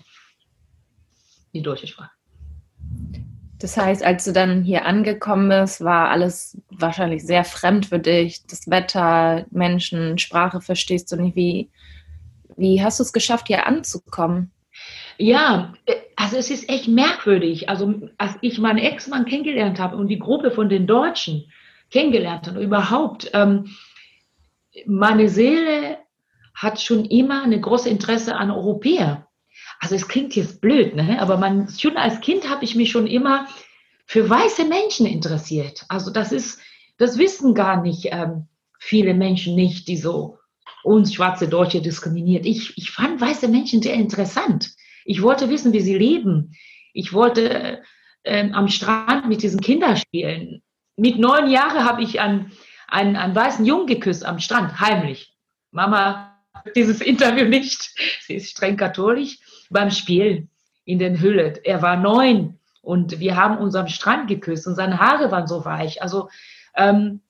Die 1.54 1.64
deutsche 1.64 1.88
Sprache. 1.88 2.12
Das 3.60 3.76
heißt, 3.76 4.04
als 4.04 4.24
du 4.24 4.32
dann 4.32 4.64
hier 4.64 4.86
angekommen 4.86 5.50
bist, 5.50 5.84
war 5.84 6.10
alles 6.10 6.58
wahrscheinlich 6.70 7.26
sehr 7.26 7.44
fremd 7.44 7.88
für 7.88 8.00
dich. 8.00 8.46
Das 8.48 8.70
Wetter, 8.70 9.46
Menschen, 9.52 10.18
Sprache 10.18 10.62
verstehst 10.62 11.12
du 11.12 11.18
nicht. 11.18 11.36
Wie, 11.36 11.70
wie 12.56 12.82
hast 12.82 13.00
du 13.00 13.04
es 13.04 13.12
geschafft, 13.12 13.48
hier 13.48 13.68
anzukommen? 13.68 14.52
Ja, 15.18 15.74
also 16.16 16.38
es 16.38 16.50
ist 16.50 16.70
echt 16.70 16.88
merkwürdig. 16.88 17.68
Also 17.68 17.96
als 18.18 18.36
ich 18.40 18.60
meinen 18.60 18.80
Ex-Mann 18.80 19.26
kennengelernt 19.26 19.78
habe 19.78 19.98
und 19.98 20.08
die 20.08 20.20
Gruppe 20.20 20.52
von 20.52 20.70
den 20.70 20.88
Deutschen 20.88 21.52
kennengelernt 21.92 22.48
habe, 22.48 22.64
überhaupt, 22.64 23.30
ähm, 23.34 23.76
meine 24.86 25.28
Seele 25.28 25.98
hat 26.54 26.80
schon 26.80 27.04
immer 27.06 27.44
ein 27.44 27.62
großes 27.62 27.88
Interesse 27.88 28.38
an 28.38 28.52
Europäer. 28.52 29.28
Also 29.80 29.96
es 29.96 30.08
klingt 30.08 30.36
jetzt 30.36 30.60
blöd, 30.62 30.96
ne? 30.96 31.22
aber 31.22 31.38
man, 31.38 31.70
schon 31.70 31.96
als 31.96 32.20
Kind 32.20 32.50
habe 32.50 32.66
ich 32.66 32.76
mich 32.76 32.92
schon 32.92 33.08
immer 33.08 33.48
für 34.06 34.30
weiße 34.30 34.66
Menschen 34.66 35.06
interessiert. 35.06 35.86
Also 35.88 36.12
das 36.12 36.32
ist, 36.32 36.60
das 36.98 37.18
wissen 37.18 37.54
gar 37.54 37.82
nicht 37.82 38.08
ähm, 38.12 38.48
viele 38.78 39.14
Menschen 39.14 39.56
nicht, 39.56 39.88
die 39.88 39.98
so 39.98 40.38
uns 40.84 41.14
schwarze 41.14 41.48
Deutsche 41.48 41.82
diskriminiert. 41.82 42.46
Ich, 42.46 42.78
ich 42.78 42.92
fand 42.92 43.22
weiße 43.22 43.48
Menschen 43.48 43.82
sehr 43.82 43.94
interessant. 43.94 44.72
Ich 45.06 45.22
wollte 45.22 45.50
wissen, 45.50 45.72
wie 45.72 45.82
sie 45.82 45.98
leben. 45.98 46.56
Ich 46.94 47.14
wollte 47.14 47.82
äh, 48.24 48.52
am 48.52 48.68
Strand 48.68 49.30
mit 49.30 49.44
diesen 49.44 49.62
Kindern 49.62 49.96
spielen. 49.96 50.62
Mit 50.98 51.18
neun 51.20 51.50
Jahren 51.50 51.86
habe 51.86 52.04
ich 52.04 52.20
einen, 52.20 52.52
einen, 52.90 53.16
einen 53.16 53.36
weißen 53.36 53.66
Jungen 53.66 53.88
geküsst 53.88 54.26
am 54.26 54.40
Strand, 54.40 54.82
heimlich. 54.82 55.34
Mama 55.72 56.38
dieses 56.76 57.00
Interview 57.00 57.46
nicht. 57.46 57.92
Sie 58.22 58.36
ist 58.36 58.52
streng 58.52 58.76
katholisch 58.76 59.38
beim 59.70 59.92
Spielen 59.92 60.50
in 60.86 61.00
den 61.00 61.20
Hülle. 61.20 61.60
Er 61.64 61.82
war 61.82 61.96
neun 61.96 62.60
und 62.82 63.20
wir 63.20 63.36
haben 63.36 63.58
uns 63.58 63.76
am 63.76 63.88
Strand 63.88 64.28
geküsst 64.28 64.68
und 64.68 64.76
seine 64.76 65.00
Haare 65.00 65.32
waren 65.32 65.48
so 65.48 65.66
weich. 65.66 66.02
Also 66.02 66.30
ähm, 66.76 67.22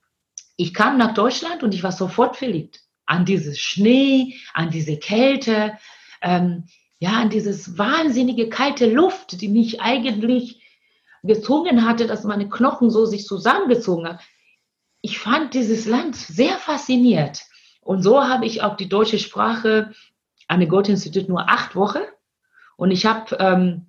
ich 0.55 0.73
kam 0.73 0.97
nach 0.97 1.13
Deutschland 1.13 1.63
und 1.63 1.73
ich 1.73 1.83
war 1.83 1.91
sofort 1.91 2.37
verliebt 2.37 2.81
an 3.05 3.25
dieses 3.25 3.59
Schnee, 3.59 4.35
an 4.53 4.69
diese 4.69 4.97
Kälte, 4.97 5.77
ähm, 6.21 6.65
ja, 6.99 7.13
an 7.13 7.29
dieses 7.29 7.77
wahnsinnige 7.77 8.49
kalte 8.49 8.85
Luft, 8.85 9.41
die 9.41 9.47
mich 9.47 9.81
eigentlich 9.81 10.61
gezwungen 11.23 11.87
hatte, 11.87 12.07
dass 12.07 12.23
meine 12.23 12.49
Knochen 12.49 12.89
so 12.91 13.05
sich 13.05 13.25
zusammengezogen 13.25 14.07
haben. 14.07 14.19
Ich 15.01 15.17
fand 15.17 15.53
dieses 15.53 15.85
Land 15.85 16.15
sehr 16.15 16.57
fasziniert. 16.57 17.41
Und 17.81 18.03
so 18.03 18.23
habe 18.23 18.45
ich 18.45 18.61
auch 18.61 18.75
die 18.75 18.89
deutsche 18.89 19.17
Sprache 19.17 19.93
an 20.47 20.59
der 20.59 20.69
Goethe-Institut 20.69 21.29
nur 21.29 21.49
acht 21.49 21.75
Wochen 21.75 22.01
und 22.79 22.91
ich 22.91 23.05
habe 23.05 23.35
ähm, 23.39 23.87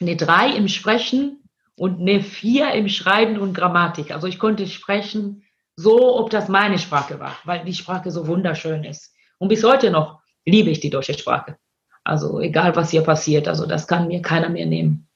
eine 0.00 0.16
drei 0.16 0.48
im 0.56 0.66
Sprechen 0.66 1.44
und 1.76 2.00
eine 2.00 2.22
vier 2.22 2.72
im 2.72 2.88
Schreiben 2.88 3.38
und 3.38 3.52
Grammatik. 3.52 4.12
Also 4.12 4.26
ich 4.26 4.38
konnte 4.38 4.66
sprechen 4.66 5.44
so, 5.76 6.18
ob 6.18 6.30
das 6.30 6.48
meine 6.48 6.78
Sprache 6.78 7.20
war, 7.20 7.36
weil 7.44 7.66
die 7.66 7.74
Sprache 7.74 8.10
so 8.10 8.26
wunderschön 8.26 8.82
ist. 8.84 9.14
Und 9.36 9.48
bis 9.48 9.62
heute 9.62 9.90
noch 9.90 10.20
liebe 10.46 10.70
ich 10.70 10.80
die 10.80 10.88
deutsche 10.88 11.12
Sprache. 11.12 11.58
Also 12.02 12.40
egal, 12.40 12.74
was 12.76 12.90
hier 12.90 13.02
passiert, 13.02 13.46
also 13.46 13.66
das 13.66 13.86
kann 13.86 14.08
mir 14.08 14.22
keiner 14.22 14.48
mehr 14.48 14.64
nehmen. 14.64 15.06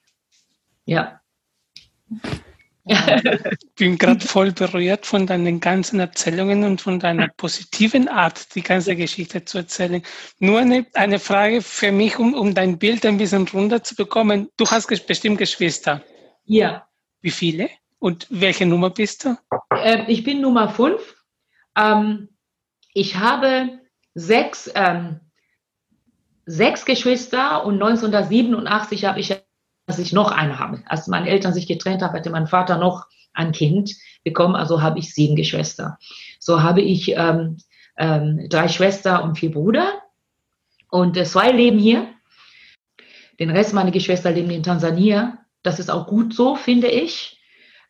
Ja. 0.85 1.23
Ich 2.87 3.75
bin 3.77 3.97
gerade 3.97 4.21
voll 4.21 4.53
berührt 4.53 5.07
von 5.07 5.27
deinen 5.27 5.59
ganzen 5.59 6.01
Erzählungen 6.01 6.65
und 6.65 6.81
von 6.81 7.01
deiner 7.01 7.29
positiven 7.29 8.09
Art, 8.09 8.55
die 8.55 8.63
ganze 8.63 8.95
Geschichte 8.95 9.45
zu 9.45 9.59
erzählen. 9.59 10.03
Nur 10.39 10.61
eine, 10.61 10.87
eine 10.93 11.19
Frage 11.19 11.63
für 11.63 11.93
mich, 11.93 12.19
um, 12.19 12.35
um 12.35 12.55
dein 12.55 12.79
Bild 12.79 13.07
ein 13.07 13.17
bisschen 13.17 13.49
runterzubekommen. 13.49 14.49
Du 14.57 14.67
hast 14.67 14.89
bestimmt 15.07 15.39
Geschwister. 15.39 16.03
Ja. 16.45 16.87
Wie 17.23 17.31
viele? 17.31 17.71
Und 17.99 18.27
welche 18.29 18.67
Nummer 18.67 18.91
bist 18.91 19.25
du? 19.25 19.37
Äh, 19.71 20.05
ich 20.09 20.23
bin 20.23 20.43
Nummer 20.43 20.69
fünf. 20.69 21.17
Ähm, 21.77 22.29
ich 22.93 23.17
habe 23.17 23.81
sechs, 24.13 24.71
ähm, 24.75 25.21
sechs 26.45 26.85
Geschwister 26.85 27.65
und 27.65 27.83
1987 27.83 29.07
habe 29.07 29.21
ich 29.21 29.35
dass 29.87 29.99
ich 29.99 30.13
noch 30.13 30.31
eine 30.31 30.59
habe. 30.59 30.83
Als 30.87 31.07
meine 31.07 31.29
Eltern 31.29 31.53
sich 31.53 31.67
getrennt 31.67 32.03
haben, 32.03 32.15
hatte 32.15 32.31
mein 32.31 32.47
Vater 32.47 32.79
noch 32.79 33.07
ein 33.33 33.53
Kind 33.53 33.95
bekommen, 34.23 34.55
also 34.55 34.81
habe 34.81 34.99
ich 34.99 35.15
sieben 35.15 35.37
Geschwister. 35.37 35.99
So 36.39 36.63
habe 36.63 36.81
ich 36.81 37.13
ähm, 37.17 37.59
ähm, 37.97 38.49
drei 38.49 38.69
Schwestern 38.69 39.23
und 39.23 39.39
vier 39.39 39.51
Brüder 39.51 40.03
und 40.91 41.17
äh, 41.17 41.25
zwei 41.25 41.51
leben 41.51 41.79
hier. 41.79 42.09
Den 43.41 43.51
Rest 43.51 43.75
meiner 43.75 43.91
Geschwister 43.91 44.31
leben 44.31 44.51
in 44.51 44.63
Tansania. 44.63 45.39
Das 45.63 45.81
ist 45.81 45.91
auch 45.91 46.07
gut 46.07 46.35
so, 46.35 46.55
finde 46.55 46.89
ich. 46.89 47.41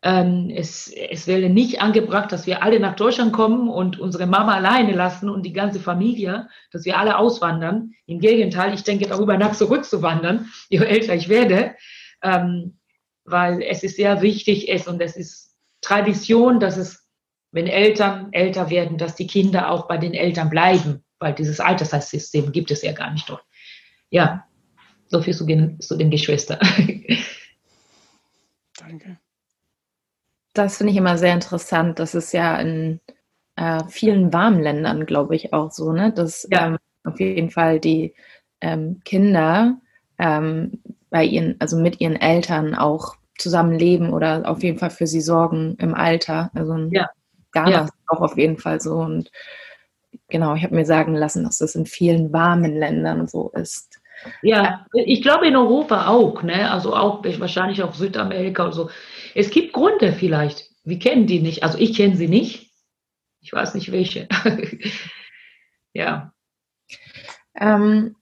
Ähm, 0.07 0.53
es, 0.55 0.89
es 0.89 1.27
wäre 1.27 1.49
nicht 1.49 1.81
angebracht, 1.81 2.31
dass 2.31 2.47
wir 2.47 2.63
alle 2.63 2.79
nach 2.79 2.95
Deutschland 2.95 3.33
kommen 3.33 3.71
und 3.71 3.99
unsere 3.99 4.27
Mama 4.27 4.55
alleine 4.55 4.93
lassen 4.93 5.31
und 5.31 5.45
die 5.47 5.55
ganze 5.55 5.81
Familie, 5.81 6.51
dass 6.71 6.85
wir 6.85 6.99
alle 6.99 7.17
auswandern. 7.17 7.95
Im 8.05 8.21
Gegenteil, 8.21 8.75
ich 8.75 8.83
denke 8.83 9.09
darüber 9.09 9.39
nach, 9.39 9.57
zurückzuwandern, 9.57 10.51
je 10.69 10.85
älter 10.85 11.15
ich 11.15 11.31
werde, 11.31 11.75
ähm, 12.23 12.79
weil 13.25 13.63
es 13.63 13.83
ist 13.83 13.97
sehr 13.97 14.21
wichtig 14.21 14.69
ist 14.69 14.89
und 14.89 15.01
es 15.01 15.17
ist 15.17 15.57
Tradition, 15.81 16.61
dass 16.61 16.77
es, 16.77 17.09
wenn 17.51 17.67
Eltern 17.67 18.29
älter 18.33 18.69
werden, 18.69 18.99
dass 18.99 19.15
die 19.15 19.27
Kinder 19.27 19.71
auch 19.71 19.89
bei 19.89 19.97
den 19.97 20.13
Eltern 20.13 20.51
bleiben, 20.51 21.03
weil 21.19 21.33
dieses 21.33 21.61
Altersheitssystem 21.61 22.53
gibt 22.53 22.71
es 22.71 22.83
ja 22.83 22.93
gar 22.93 23.11
nicht 23.11 23.31
dort. 23.31 23.43
Ja, 24.11 24.47
so 25.07 25.23
viel 25.23 25.35
zu 25.35 25.47
den, 25.47 25.81
zu 25.81 25.97
den 25.97 26.11
Geschwistern. 26.11 26.59
Danke 28.79 29.19
das 30.55 30.79
finde 30.79 30.93
ich 30.93 30.97
immer 30.97 31.19
sehr 31.19 31.35
interessant. 31.35 31.99
Das 31.99 32.15
ist 32.15 32.33
ja 32.33 32.59
in 32.59 33.01
äh, 33.57 33.83
vielen 33.89 34.33
warmen 34.33 34.63
Ländern, 34.63 35.07
glaube 35.07 35.37
ich, 35.37 35.53
auch 35.53 35.71
so, 35.71 35.93
ne? 35.93 36.13
dass 36.13 36.49
ja. 36.51 36.69
ähm, 36.69 36.79
auf 37.05 37.21
jeden 37.21 37.51
Fall 37.51 37.81
die 37.81 38.15
ähm, 38.61 39.01
Kinder 39.05 39.79
ähm, 40.19 40.81
bei 41.11 41.25
ihren, 41.25 41.57
also 41.61 41.77
mit 41.77 42.01
ihren 42.01 42.17
Eltern 42.17 42.75
auch 42.75 43.17
zusammenleben 43.39 44.13
oder 44.13 44.49
auf 44.49 44.63
jeden 44.63 44.79
Fall 44.79 44.91
für 44.91 45.07
sie 45.07 45.21
sorgen 45.21 45.77
im 45.79 45.95
Alter. 45.95 46.51
Also 46.55 46.77
ja. 46.91 47.09
Ghana 47.53 47.71
ja. 47.71 47.85
ist 47.85 47.93
auch 48.07 48.21
auf 48.21 48.37
jeden 48.37 48.59
Fall 48.59 48.81
so. 48.81 48.95
Und 48.95 49.31
genau, 50.29 50.55
ich 50.55 50.63
habe 50.65 50.75
mir 50.75 50.87
sagen 50.87 51.15
lassen, 51.15 51.45
dass 51.45 51.59
das 51.59 51.75
in 51.75 51.87
vielen 51.87 52.33
warmen 52.33 52.77
Ländern 52.77 53.27
so 53.27 53.51
ist. 53.51 54.01
Ja, 54.43 54.87
ich 54.93 55.23
glaube 55.23 55.47
in 55.49 55.57
Europa 55.57 56.07
auch, 56.07 56.43
ne? 56.43 56.71
Also 56.71 56.95
auch 56.95 57.25
wahrscheinlich 57.25 57.83
auch 57.83 57.95
Südamerika 57.95 58.65
oder 58.65 58.73
so. 58.73 58.91
Es 59.35 59.51
gibt 59.51 59.73
Gründe 59.73 60.13
vielleicht. 60.13 60.71
Wir 60.85 60.99
kennen 60.99 61.27
die 61.27 61.41
nicht. 61.41 61.63
Also 61.63 61.79
ich 61.79 61.97
kenne 61.97 62.17
sie 62.17 62.29
nicht. 62.29 62.71
Ich 63.41 63.53
weiß 63.53 63.75
nicht 63.75 63.93
welche. 63.93 64.29
ja. 65.93 66.33
Ähm, 67.55 68.17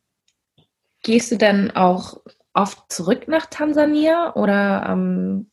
gehst 1.03 1.33
du 1.33 1.39
dann 1.39 1.71
auch 1.71 2.21
oft 2.55 2.93
zurück 2.93 3.29
nach 3.29 3.47
Tansania 3.47 4.35
oder 4.35 4.87
ähm, 4.89 5.51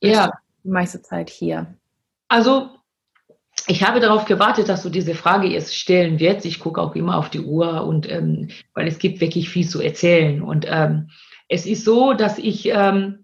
ja 0.00 0.32
die 0.64 0.68
meiste 0.68 1.02
Zeit 1.02 1.30
hier? 1.30 1.74
Also 2.28 2.70
ich 3.66 3.84
habe 3.84 4.00
darauf 4.00 4.24
gewartet, 4.24 4.68
dass 4.68 4.82
du 4.82 4.88
diese 4.88 5.14
Frage 5.14 5.46
jetzt 5.46 5.76
stellen 5.76 6.18
wirst. 6.18 6.46
Ich 6.46 6.60
gucke 6.60 6.80
auch 6.80 6.94
immer 6.94 7.16
auf 7.16 7.30
die 7.30 7.40
Uhr 7.40 7.84
und 7.84 8.10
ähm, 8.10 8.48
weil 8.74 8.86
es 8.86 8.98
gibt 8.98 9.20
wirklich 9.20 9.50
viel 9.50 9.68
zu 9.68 9.80
erzählen. 9.80 10.42
Und 10.42 10.66
ähm, 10.68 11.10
es 11.48 11.66
ist 11.66 11.84
so, 11.84 12.14
dass 12.14 12.38
ich 12.38 12.66
ähm, 12.66 13.21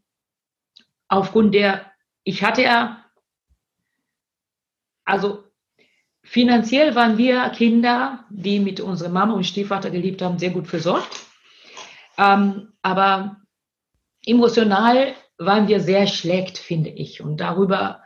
aufgrund 1.09 1.55
der, 1.55 1.91
ich 2.23 2.45
hatte 2.45 2.63
ja, 2.63 3.05
also 5.05 5.45
finanziell 6.23 6.95
waren 6.95 7.17
wir 7.17 7.49
Kinder, 7.51 8.25
die 8.31 8.61
mit 8.61 8.81
unserer 8.81 9.09
Mama 9.09 9.33
und 9.35 9.45
Stiefvater 9.45 9.91
geliebt 9.91 10.23
haben, 10.23 10.39
sehr 10.39 10.51
gut 10.51 10.67
versorgt. 10.67 11.27
Ähm, 12.19 12.73
aber 12.83 13.37
emotional 14.27 15.15
waren 15.39 15.69
wir 15.69 15.81
sehr 15.81 16.07
schlecht, 16.07 16.59
finde 16.59 16.91
ich. 16.91 17.23
Und 17.23 17.39
darüber 17.39 18.03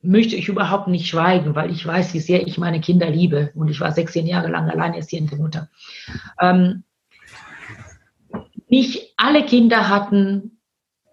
möchte 0.00 0.36
ich 0.36 0.48
überhaupt 0.48 0.86
nicht 0.86 1.08
schweigen, 1.08 1.54
weil 1.56 1.72
ich 1.72 1.84
weiß, 1.84 2.14
wie 2.14 2.20
sehr 2.20 2.46
ich 2.46 2.58
meine 2.58 2.80
Kinder 2.80 3.10
liebe. 3.10 3.50
Und 3.54 3.68
ich 3.68 3.80
war 3.80 3.90
16 3.90 4.26
Jahre 4.26 4.48
lang 4.48 4.70
alleinerziehende 4.70 5.36
Mutter. 5.36 5.70
Ähm, 6.40 6.84
nicht 8.68 9.14
alle 9.16 9.44
Kinder 9.44 9.88
hatten 9.88 10.57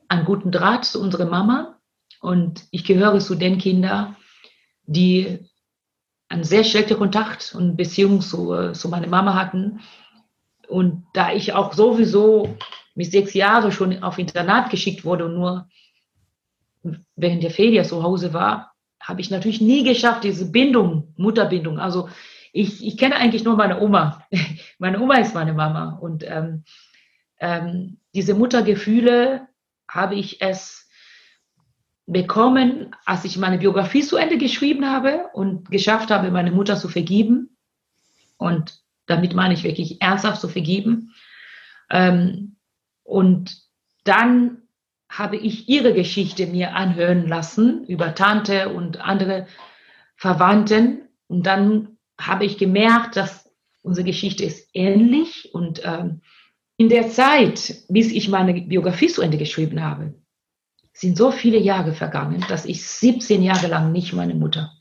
einen 0.08 0.26
guten 0.26 0.52
Draht 0.52 0.86
zu 0.86 1.02
unserer 1.02 1.26
Mama 1.26 1.80
und 2.22 2.66
ich 2.72 2.84
gehöre 2.84 3.20
zu 3.20 3.36
den 3.36 3.58
Kindern, 3.58 4.16
die 4.84 5.40
einen 6.28 6.44
sehr 6.44 6.64
schlechten 6.64 6.98
Kontakt 6.98 7.54
und 7.56 7.78
Beziehung 7.78 8.22
zu, 8.22 8.72
zu 8.74 8.90
meiner 8.90 9.08
Mama 9.08 9.36
hatten. 9.36 9.82
Und 10.68 11.06
da 11.14 11.32
ich 11.32 11.54
auch 11.54 11.74
sowieso 11.74 12.58
mit 12.96 13.12
sechs 13.12 13.34
Jahren 13.34 13.72
schon 13.72 14.02
auf 14.02 14.18
Internat 14.18 14.70
geschickt 14.70 15.06
wurde 15.06 15.26
und 15.26 15.36
nur 15.36 15.68
während 17.16 17.44
der 17.44 17.52
Ferien 17.52 17.86
zu 17.86 18.04
Hause 18.04 18.34
war, 18.34 18.74
habe 19.00 19.22
ich 19.22 19.30
natürlich 19.30 19.62
nie 19.62 19.84
geschafft, 19.84 20.24
diese 20.24 20.52
Bindung, 20.52 21.14
Mutterbindung. 21.18 21.80
Also 21.80 22.10
ich, 22.54 22.86
ich 22.86 22.98
kenne 22.98 23.18
eigentlich 23.18 23.44
nur 23.44 23.56
meine 23.56 23.82
Oma. 23.82 24.24
Meine 24.80 25.00
Oma 25.00 25.16
ist 25.16 25.34
meine 25.34 25.54
Mama. 25.54 25.98
Und 26.02 26.24
ähm, 26.28 26.64
ähm, 27.40 27.98
diese 28.14 28.34
Muttergefühle 28.34 29.48
habe 29.88 30.16
ich 30.16 30.42
es 30.42 30.90
bekommen, 32.08 32.96
als 33.06 33.26
ich 33.26 33.38
meine 33.38 33.58
Biografie 33.58 34.04
zu 34.04 34.18
Ende 34.18 34.38
geschrieben 34.38 34.86
habe 34.86 35.30
und 35.34 35.72
geschafft 35.72 36.12
habe, 36.12 36.32
meine 36.32 36.52
Mutter 36.52 36.76
zu 36.76 36.88
vergeben. 36.88 37.58
Und 38.38 38.80
damit 39.08 39.34
meine 39.34 39.54
ich 39.54 39.64
wirklich 39.64 40.02
ernsthaft 40.02 40.42
zu 40.42 40.48
vergeben. 40.48 41.14
Ähm, 41.90 42.58
und 43.04 43.58
dann 44.04 44.64
habe 45.10 45.38
ich 45.38 45.70
ihre 45.70 45.94
Geschichte 45.94 46.48
mir 46.48 46.76
anhören 46.76 47.28
lassen 47.28 47.86
über 47.86 48.16
Tante 48.16 48.70
und 48.70 49.00
andere 49.02 49.48
Verwandten. 50.16 51.08
Und 51.28 51.46
dann 51.46 51.98
habe 52.20 52.46
ich 52.46 52.58
gemerkt, 52.58 53.16
dass 53.16 53.50
unsere 53.82 54.06
Geschichte 54.06 54.44
ist 54.44 54.70
ähnlich. 54.74 55.54
Und 55.54 55.82
ähm, 55.84 56.22
in 56.78 56.90
der 56.90 57.10
Zeit, 57.10 57.84
bis 57.88 58.12
ich 58.12 58.30
meine 58.30 58.62
Biografie 58.62 59.08
zu 59.08 59.22
Ende 59.22 59.38
geschrieben 59.38 59.82
habe, 59.82 60.14
sind 60.94 61.18
so 61.18 61.32
viele 61.32 61.58
Jahre 61.60 61.94
vergangen, 61.94 62.44
dass 62.48 62.66
ich 62.66 62.86
17 62.86 63.44
Jahre 63.44 63.68
lang 63.68 63.92
nicht 63.92 64.14
meine 64.14 64.34
Mutter, 64.34 64.72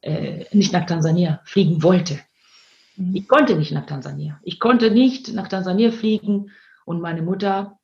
äh, 0.00 0.44
nicht 0.52 0.72
nach 0.72 0.86
Tansania 0.86 1.40
fliegen 1.44 1.82
wollte. 1.82 2.18
Mhm. 2.96 3.14
Ich 3.14 3.28
konnte 3.28 3.56
nicht 3.56 3.72
nach 3.72 3.86
Tansania. 3.86 4.40
Ich 4.42 4.60
konnte 4.60 4.90
nicht 4.90 5.32
nach 5.32 5.48
Tansania 5.48 5.90
fliegen 5.90 6.50
und 6.84 7.00
meine 7.00 7.22
Mutter 7.22 7.78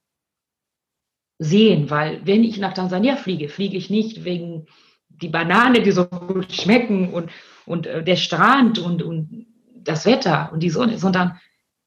sehen, 1.39 1.91
weil 1.91 2.25
wenn 2.25 2.45
ich 2.45 2.59
nach 2.59 2.75
Tansania 2.75 3.17
fliege, 3.17 3.49
fliege 3.49 3.77
ich 3.77 3.91
nicht 3.91 4.25
wegen 4.25 4.67
die 5.09 5.29
Banane, 5.29 5.83
die 5.83 5.91
so 5.91 6.07
gut 6.07 6.53
schmecken 6.53 7.13
und, 7.13 7.31
und 7.67 7.87
äh, 7.87 8.03
der 8.03 8.17
Strand 8.17 8.79
und, 8.79 9.03
und 9.03 9.47
das 9.75 10.07
Wetter 10.07 10.51
und 10.53 10.61
die 10.61 10.71
Sonne, 10.71 10.99
sondern 10.99 11.39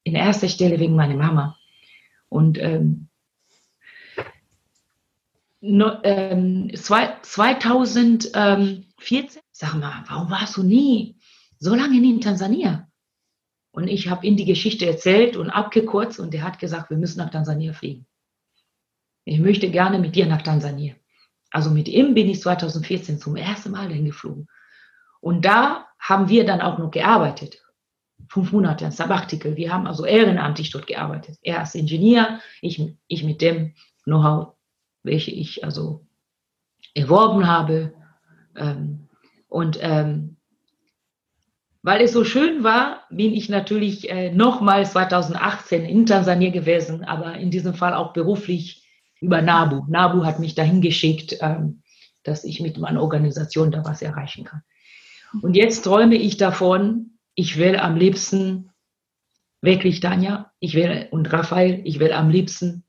in 0.04 0.14
erster 0.14 0.48
Stelle 0.48 0.78
wegen 0.78 0.94
meiner 0.94 1.16
Mama. 1.16 1.56
Und 2.28 2.58
ähm, 2.58 3.08
no, 5.60 5.98
ähm, 6.02 6.70
2014, 6.74 9.42
sag 9.52 9.74
mal, 9.74 10.04
warum 10.08 10.30
warst 10.30 10.56
du 10.56 10.62
nie 10.62 11.16
so 11.58 11.74
lange 11.74 12.00
nie 12.00 12.14
in 12.14 12.20
Tansania? 12.20 12.88
Und 13.70 13.88
ich 13.88 14.08
habe 14.08 14.26
ihm 14.26 14.36
die 14.36 14.44
Geschichte 14.44 14.86
erzählt 14.86 15.36
und 15.36 15.50
abgekürzt 15.50 16.18
und 16.18 16.34
er 16.34 16.42
hat 16.42 16.58
gesagt, 16.58 16.90
wir 16.90 16.96
müssen 16.96 17.18
nach 17.18 17.30
Tansania 17.30 17.72
fliegen. 17.72 18.06
Ich 19.24 19.38
möchte 19.38 19.70
gerne 19.70 19.98
mit 19.98 20.16
dir 20.16 20.26
nach 20.26 20.42
Tansania. 20.42 20.94
Also 21.50 21.70
mit 21.70 21.88
ihm 21.88 22.14
bin 22.14 22.28
ich 22.28 22.40
2014 22.40 23.18
zum 23.18 23.36
ersten 23.36 23.70
Mal 23.70 23.92
hingeflogen. 23.92 24.48
Und 25.20 25.44
da 25.44 25.88
haben 25.98 26.28
wir 26.28 26.44
dann 26.44 26.60
auch 26.60 26.78
noch 26.78 26.90
gearbeitet. 26.90 27.62
Fünf 28.28 28.52
Monate, 28.52 28.84
ein 28.84 28.92
Sabbatical. 28.92 29.56
Wir 29.56 29.72
haben 29.72 29.86
also 29.86 30.04
ehrenamtlich 30.04 30.70
dort 30.70 30.86
gearbeitet. 30.86 31.38
Er 31.42 31.60
als 31.60 31.74
Ingenieur, 31.74 32.40
ich, 32.60 32.80
ich 33.06 33.24
mit 33.24 33.40
dem 33.40 33.74
Know-how, 34.04 34.54
welche 35.02 35.30
ich 35.30 35.64
also 35.64 36.06
erworben 36.94 37.46
habe. 37.46 37.94
Ähm, 38.56 39.08
und 39.48 39.78
ähm, 39.80 40.36
weil 41.82 42.02
es 42.02 42.12
so 42.12 42.24
schön 42.24 42.64
war, 42.64 43.04
bin 43.08 43.32
ich 43.32 43.48
natürlich 43.48 44.10
äh, 44.10 44.30
nochmal 44.30 44.84
2018 44.84 45.84
in 45.84 46.06
Tansania 46.06 46.50
gewesen, 46.50 47.04
aber 47.04 47.36
in 47.36 47.50
diesem 47.50 47.74
Fall 47.74 47.94
auch 47.94 48.12
beruflich 48.12 48.86
über 49.20 49.40
NABU. 49.40 49.86
NABU 49.88 50.24
hat 50.24 50.38
mich 50.38 50.54
dahin 50.54 50.82
geschickt, 50.82 51.38
ähm, 51.40 51.82
dass 52.24 52.44
ich 52.44 52.60
mit 52.60 52.78
meiner 52.78 53.00
Organisation 53.00 53.70
da 53.70 53.84
was 53.84 54.02
erreichen 54.02 54.44
kann. 54.44 54.62
Und 55.40 55.54
jetzt 55.54 55.82
träume 55.82 56.16
ich 56.16 56.36
davon, 56.36 57.17
ich 57.38 57.56
will 57.56 57.76
am 57.76 57.94
liebsten, 57.94 58.72
wirklich 59.62 60.00
Tanja, 60.00 60.50
ich 60.58 60.74
will 60.74 61.06
und 61.12 61.32
Raphael, 61.32 61.82
ich 61.84 62.00
will 62.00 62.12
am 62.12 62.30
liebsten 62.30 62.82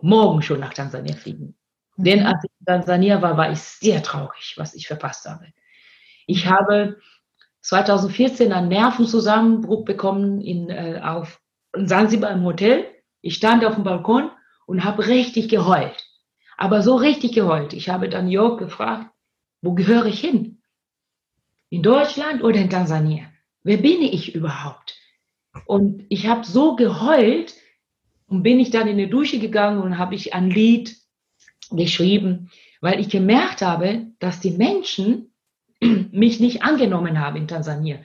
morgen 0.00 0.42
schon 0.42 0.60
nach 0.60 0.72
Tansania 0.72 1.16
fliegen. 1.16 1.58
Mhm. 1.96 2.04
Denn 2.04 2.24
als 2.24 2.44
ich 2.44 2.50
in 2.60 2.66
Tansania 2.66 3.20
war, 3.20 3.36
war 3.36 3.50
ich 3.50 3.58
sehr 3.58 4.00
traurig, 4.00 4.54
was 4.56 4.74
ich 4.74 4.86
verpasst 4.86 5.26
habe. 5.26 5.52
Ich 6.28 6.46
habe 6.46 7.00
2014 7.62 8.52
einen 8.52 8.68
Nervenzusammenbruch 8.68 9.84
bekommen 9.84 10.40
in, 10.40 10.70
äh, 10.70 11.00
auf 11.02 11.40
Sansibar 11.72 12.30
im 12.30 12.44
Hotel. 12.44 12.86
Ich 13.22 13.34
stand 13.34 13.64
auf 13.64 13.74
dem 13.74 13.82
Balkon 13.82 14.30
und 14.66 14.84
habe 14.84 15.08
richtig 15.08 15.48
geheult. 15.48 16.06
Aber 16.56 16.82
so 16.82 16.94
richtig 16.94 17.32
geheult. 17.32 17.72
Ich 17.72 17.88
habe 17.88 18.08
dann 18.08 18.28
Jörg 18.28 18.56
gefragt, 18.56 19.10
wo 19.62 19.74
gehöre 19.74 20.06
ich 20.06 20.20
hin? 20.20 20.62
In 21.70 21.82
Deutschland 21.82 22.44
oder 22.44 22.60
in 22.60 22.70
Tansania? 22.70 23.30
Wer 23.62 23.76
bin 23.78 24.02
ich 24.02 24.34
überhaupt? 24.34 24.96
Und 25.66 26.04
ich 26.08 26.26
habe 26.26 26.44
so 26.44 26.76
geheult 26.76 27.54
und 28.26 28.42
bin 28.42 28.60
ich 28.60 28.70
dann 28.70 28.88
in 28.88 28.98
die 28.98 29.10
Dusche 29.10 29.38
gegangen 29.38 29.82
und 29.82 29.98
habe 29.98 30.14
ich 30.14 30.32
ein 30.34 30.50
Lied 30.50 30.96
geschrieben, 31.70 32.50
weil 32.80 33.00
ich 33.00 33.08
gemerkt 33.08 33.62
habe, 33.62 34.06
dass 34.18 34.40
die 34.40 34.52
Menschen 34.52 35.32
mich 35.80 36.40
nicht 36.40 36.62
angenommen 36.62 37.20
haben 37.20 37.36
in 37.36 37.48
Tansania. 37.48 37.98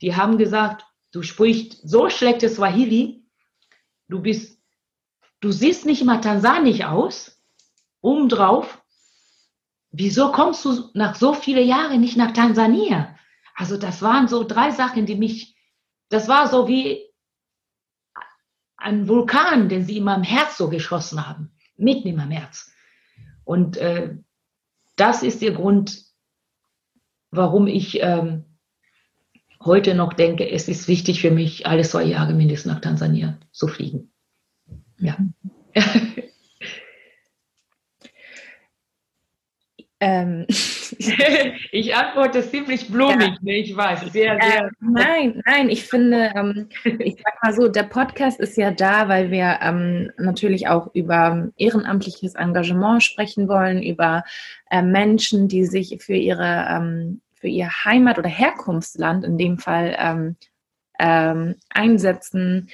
Die 0.00 0.14
haben 0.14 0.38
gesagt, 0.38 0.84
du 1.12 1.22
sprichst 1.22 1.88
so 1.88 2.08
schlechtes 2.08 2.56
Swahili, 2.56 3.24
du 4.08 4.20
bist, 4.20 4.60
du 5.40 5.50
siehst 5.50 5.86
nicht 5.86 6.04
mal 6.04 6.20
tansanisch 6.20 6.82
aus, 6.82 7.42
obendrauf. 8.00 8.82
Wieso 9.92 10.30
kommst 10.30 10.64
du 10.64 10.90
nach 10.94 11.16
so 11.16 11.34
vielen 11.34 11.66
Jahren 11.66 12.00
nicht 12.00 12.16
nach 12.16 12.32
Tansania? 12.32 13.16
Also 13.60 13.76
das 13.76 14.00
waren 14.00 14.26
so 14.26 14.42
drei 14.42 14.70
Sachen, 14.70 15.04
die 15.04 15.16
mich, 15.16 15.54
das 16.08 16.28
war 16.28 16.48
so 16.48 16.66
wie 16.66 17.04
ein 18.78 19.06
Vulkan, 19.06 19.68
den 19.68 19.84
sie 19.84 19.98
in 19.98 20.04
meinem 20.04 20.22
Herz 20.22 20.56
so 20.56 20.70
geschossen 20.70 21.28
haben, 21.28 21.52
mitten 21.76 22.08
in 22.08 22.16
meinem 22.16 22.30
Herz. 22.30 22.72
Und 23.44 23.76
äh, 23.76 24.16
das 24.96 25.22
ist 25.22 25.42
der 25.42 25.52
Grund, 25.52 26.06
warum 27.30 27.66
ich 27.66 28.00
ähm, 28.00 28.46
heute 29.62 29.94
noch 29.94 30.14
denke, 30.14 30.50
es 30.50 30.66
ist 30.66 30.88
wichtig 30.88 31.20
für 31.20 31.30
mich, 31.30 31.66
alle 31.66 31.82
zwei 31.82 32.04
Jahre 32.04 32.32
mindestens 32.32 32.72
nach 32.72 32.80
Tansania 32.80 33.38
zu 33.52 33.68
fliegen. 33.68 34.10
Ja. 34.96 35.18
Ähm. 40.00 40.46
ich 41.72 41.94
antworte 41.94 42.42
ziemlich 42.48 42.88
blumig, 42.88 43.28
ja. 43.28 43.36
ne? 43.42 43.56
ich 43.58 43.76
weiß. 43.76 44.00
Sehr, 44.12 44.38
sehr. 44.40 44.64
Äh, 44.64 44.70
nein, 44.80 45.42
nein, 45.44 45.68
ich 45.68 45.84
finde, 45.84 46.32
ähm, 46.34 46.68
ich 46.98 47.16
sag 47.22 47.42
mal 47.42 47.52
so, 47.52 47.68
der 47.68 47.82
Podcast 47.82 48.40
ist 48.40 48.56
ja 48.56 48.70
da, 48.70 49.08
weil 49.08 49.30
wir 49.30 49.58
ähm, 49.62 50.10
natürlich 50.16 50.68
auch 50.68 50.94
über 50.94 51.50
ehrenamtliches 51.58 52.34
Engagement 52.34 53.02
sprechen 53.02 53.46
wollen, 53.48 53.82
über 53.82 54.24
äh, 54.70 54.82
Menschen, 54.82 55.48
die 55.48 55.66
sich 55.66 55.96
für 56.02 56.16
ihre 56.16 56.66
ähm, 56.70 57.20
für 57.34 57.48
ihr 57.48 57.68
Heimat- 57.84 58.18
oder 58.18 58.28
Herkunftsland 58.28 59.24
in 59.24 59.38
dem 59.38 59.58
Fall 59.58 59.96
ähm, 59.98 60.36
ähm, 60.98 61.56
einsetzen, 61.70 62.68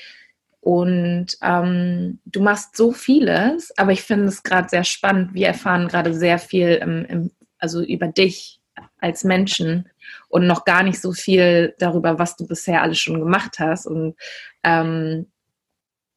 und 0.66 1.28
ähm, 1.42 2.18
du 2.26 2.42
machst 2.42 2.76
so 2.76 2.90
vieles, 2.90 3.72
aber 3.78 3.92
ich 3.92 4.02
finde 4.02 4.26
es 4.26 4.42
gerade 4.42 4.68
sehr 4.68 4.82
spannend. 4.82 5.32
Wir 5.32 5.46
erfahren 5.46 5.86
gerade 5.86 6.12
sehr 6.12 6.40
viel 6.40 6.70
im, 6.70 7.04
im, 7.04 7.30
also 7.58 7.84
über 7.84 8.08
dich 8.08 8.58
als 8.98 9.22
Menschen 9.22 9.88
und 10.28 10.48
noch 10.48 10.64
gar 10.64 10.82
nicht 10.82 11.00
so 11.00 11.12
viel 11.12 11.76
darüber, 11.78 12.18
was 12.18 12.34
du 12.34 12.48
bisher 12.48 12.82
alles 12.82 12.98
schon 12.98 13.20
gemacht 13.20 13.60
hast. 13.60 13.86
Und 13.86 14.16
ähm, 14.64 15.30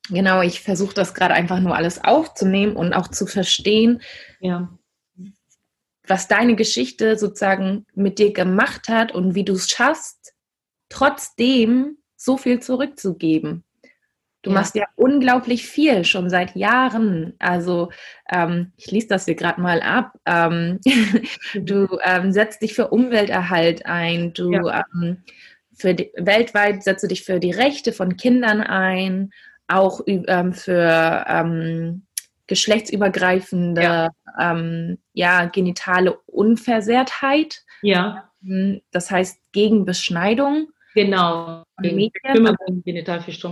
genau, 0.09 0.41
ich 0.41 0.62
versuche 0.62 0.95
das 0.95 1.13
gerade 1.13 1.35
einfach 1.35 1.59
nur 1.59 1.75
alles 1.75 2.03
aufzunehmen 2.03 2.75
und 2.75 2.93
auch 2.93 3.09
zu 3.09 3.27
verstehen, 3.27 4.01
ja. 4.39 4.67
was 6.07 6.27
deine 6.27 6.55
Geschichte 6.55 7.19
sozusagen 7.19 7.85
mit 7.93 8.17
dir 8.17 8.33
gemacht 8.33 8.89
hat 8.89 9.12
und 9.12 9.35
wie 9.35 9.45
du 9.45 9.53
es 9.53 9.69
schaffst, 9.69 10.33
trotzdem 10.89 11.97
so 12.15 12.35
viel 12.35 12.59
zurückzugeben. 12.62 13.63
Du 14.41 14.52
ja. 14.52 14.54
machst 14.54 14.75
ja 14.75 14.86
unglaublich 14.95 15.67
viel, 15.67 16.06
schon 16.06 16.30
seit 16.30 16.56
Jahren. 16.56 17.34
Also 17.39 17.91
ähm, 18.32 18.71
ich 18.78 18.89
lese 18.89 19.08
das 19.08 19.25
hier 19.25 19.36
gerade 19.36 19.60
mal 19.60 19.82
ab. 19.82 20.13
Ähm, 20.25 20.80
du 21.56 21.99
ähm, 22.04 22.32
setzt 22.32 22.62
dich 22.62 22.73
für 22.73 22.88
Umwelterhalt 22.88 23.86
ein. 23.86 24.34
Du 24.34 24.52
ja. 24.52 24.86
Ähm, 24.93 25.23
für 25.73 25.93
die, 25.93 26.12
weltweit 26.15 26.84
setzt 26.84 27.04
du 27.04 27.08
dich 27.08 27.23
für 27.23 27.39
die 27.39 27.52
Rechte 27.52 27.91
von 27.91 28.15
Kindern 28.17 28.62
ein, 28.62 29.32
auch 29.67 30.02
ähm, 30.08 30.54
für 30.54 31.25
ähm, 31.28 32.04
geschlechtsübergreifende, 32.47 33.82
ja. 33.82 34.10
ja. 35.13 35.45
genitale 35.45 36.17
Unversehrtheit. 36.25 37.63
Ja. 37.82 38.30
Das 38.91 39.12
heißt 39.12 39.39
gegen 39.52 39.86
Beschneidung. 39.86 40.69
Genau, 40.95 41.63
Medien. 41.80 42.12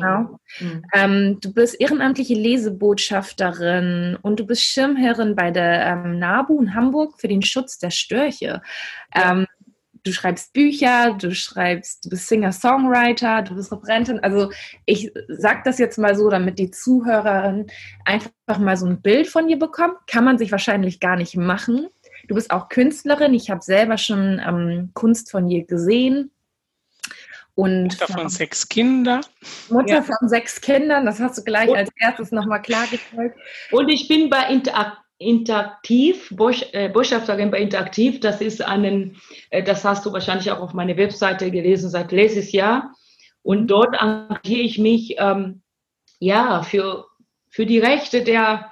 Genau. 0.02 0.40
Mhm. 0.60 0.84
Ähm, 0.94 1.38
du 1.40 1.54
bist 1.54 1.80
ehrenamtliche 1.80 2.34
Lesebotschafterin 2.34 4.18
und 4.22 4.40
du 4.40 4.46
bist 4.46 4.64
Schirmherrin 4.64 5.36
bei 5.36 5.52
der 5.52 5.86
ähm, 5.86 6.20
NABU 6.20 6.62
in 6.62 6.74
Hamburg 6.74 7.20
für 7.20 7.28
den 7.28 7.44
Schutz 7.44 7.78
der 7.78 7.92
Störche. 7.92 8.62
Ja. 9.16 9.32
Ähm, 9.32 9.46
du 10.04 10.14
schreibst 10.14 10.54
Bücher, 10.54 11.16
du 11.20 11.34
schreibst, 11.36 12.06
du 12.06 12.10
bist 12.10 12.28
Singer-Songwriter, 12.28 13.44
du 13.44 13.56
bist 13.56 13.72
Referentin. 13.72 14.20
Also 14.20 14.52
ich 14.86 15.12
sage 15.28 15.62
das 15.66 15.78
jetzt 15.78 15.98
mal 15.98 16.16
so, 16.16 16.30
damit 16.30 16.58
die 16.60 16.72
Zuhörerin 16.72 17.68
einfach 18.06 18.32
mal 18.60 18.78
so 18.78 18.86
ein 18.86 19.02
Bild 19.02 19.28
von 19.28 19.48
dir 19.48 19.60
bekommt. 19.60 19.96
Kann 20.08 20.24
man 20.24 20.38
sich 20.38 20.52
wahrscheinlich 20.52 21.00
gar 21.00 21.18
nicht 21.18 21.36
machen. 21.36 21.88
Du 22.28 22.36
bist 22.36 22.52
auch 22.52 22.70
Künstlerin. 22.70 23.34
Ich 23.34 23.50
habe 23.50 23.62
selber 23.62 23.98
schon 23.98 24.42
ähm, 24.46 24.92
Kunst 24.94 25.30
von 25.32 25.48
dir 25.48 25.66
gesehen. 25.66 26.32
Und 27.58 27.86
Mutter 27.86 28.14
von 28.14 28.30
sechs 28.30 28.70
Kindern. 28.70 29.22
Mutter 29.72 29.96
ja. 29.96 30.02
von 30.04 30.30
sechs 30.30 30.62
Kindern, 30.62 31.08
das 31.08 31.20
hast 31.20 31.40
du 31.40 31.44
gleich 31.44 31.76
als 31.76 31.90
erstes 32.00 32.32
nochmal 32.32 32.62
klargestellt. 32.62 33.34
Und 33.72 33.90
ich 33.90 34.08
bin 34.08 34.30
bei 34.30 34.48
Interaktion 34.48 35.04
Interaktiv, 35.20 36.32
äh, 36.74 36.90
Botschafterin 36.90 37.50
bei 37.50 37.60
Interaktiv, 37.60 38.20
das 38.20 38.40
ist 38.40 38.62
einen, 38.62 39.20
äh, 39.50 39.64
das 39.64 39.84
hast 39.84 40.06
du 40.06 40.14
wahrscheinlich 40.14 40.52
auch 40.52 40.60
auf 40.60 40.74
meiner 40.74 40.96
Webseite 40.96 41.50
gelesen 41.50 41.90
seit 41.90 42.12
letztes 42.12 42.52
Jahr. 42.52 42.94
Und 43.42 43.66
dort 43.66 44.00
engagiere 44.00 44.62
ich 44.62 44.78
mich 44.78 45.16
ähm, 45.18 45.64
ja 46.20 46.62
für, 46.62 47.08
für 47.50 47.66
die 47.66 47.80
Rechte 47.80 48.24
der 48.24 48.72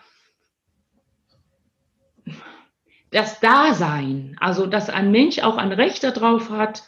das 3.09 3.39
Dasein, 3.39 4.35
also 4.39 4.67
dass 4.67 4.89
ein 4.89 5.09
Mensch 5.09 5.39
auch 5.39 5.57
ein 5.57 5.71
Recht 5.71 6.03
darauf 6.03 6.51
hat, 6.51 6.83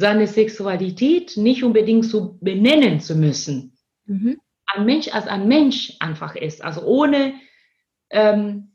seine 0.00 0.26
Sexualität 0.26 1.36
nicht 1.36 1.62
unbedingt 1.62 2.06
so 2.06 2.38
benennen 2.40 3.00
zu 3.00 3.14
müssen. 3.14 3.76
Mhm. 4.06 4.40
Ein 4.66 4.86
Mensch 4.86 5.08
als 5.08 5.26
ein 5.26 5.46
Mensch 5.46 5.94
einfach 6.00 6.34
ist, 6.36 6.64
also 6.64 6.82
ohne 6.82 7.34
ähm, 8.08 8.72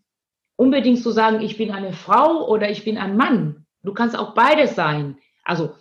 unbedingt 0.56 1.02
zu 1.02 1.12
sagen, 1.12 1.42
ich 1.42 1.58
bin 1.58 1.72
eine 1.72 1.94
Frau 1.94 2.48
oder 2.48 2.70
ich 2.70 2.86
bin 2.86 2.98
ein 3.00 3.18
Mann. 3.18 3.66
Du 3.82 3.94
kannst 3.94 4.16
auch 4.16 4.36
beides 4.36 4.76
sein. 4.76 5.18
Also 5.44 5.76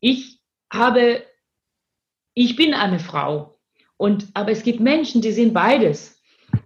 ich 0.00 0.40
habe, 0.72 1.22
ich 2.34 2.56
bin 2.56 2.72
eine 2.72 2.98
Frau. 2.98 3.58
Und, 3.98 4.28
aber 4.32 4.52
es 4.52 4.62
gibt 4.62 4.80
Menschen, 4.80 5.20
die 5.20 5.32
sind 5.32 5.52
beides. 5.52 6.18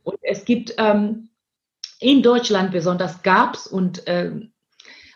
Und 0.05 0.19
es 0.23 0.45
gibt 0.45 0.75
ähm, 0.79 1.31
in 1.99 2.23
Deutschland 2.23 2.71
besonders 2.71 3.23
gab 3.23 3.55
es 3.55 3.67
und 3.67 4.05
ähm, 4.07 4.53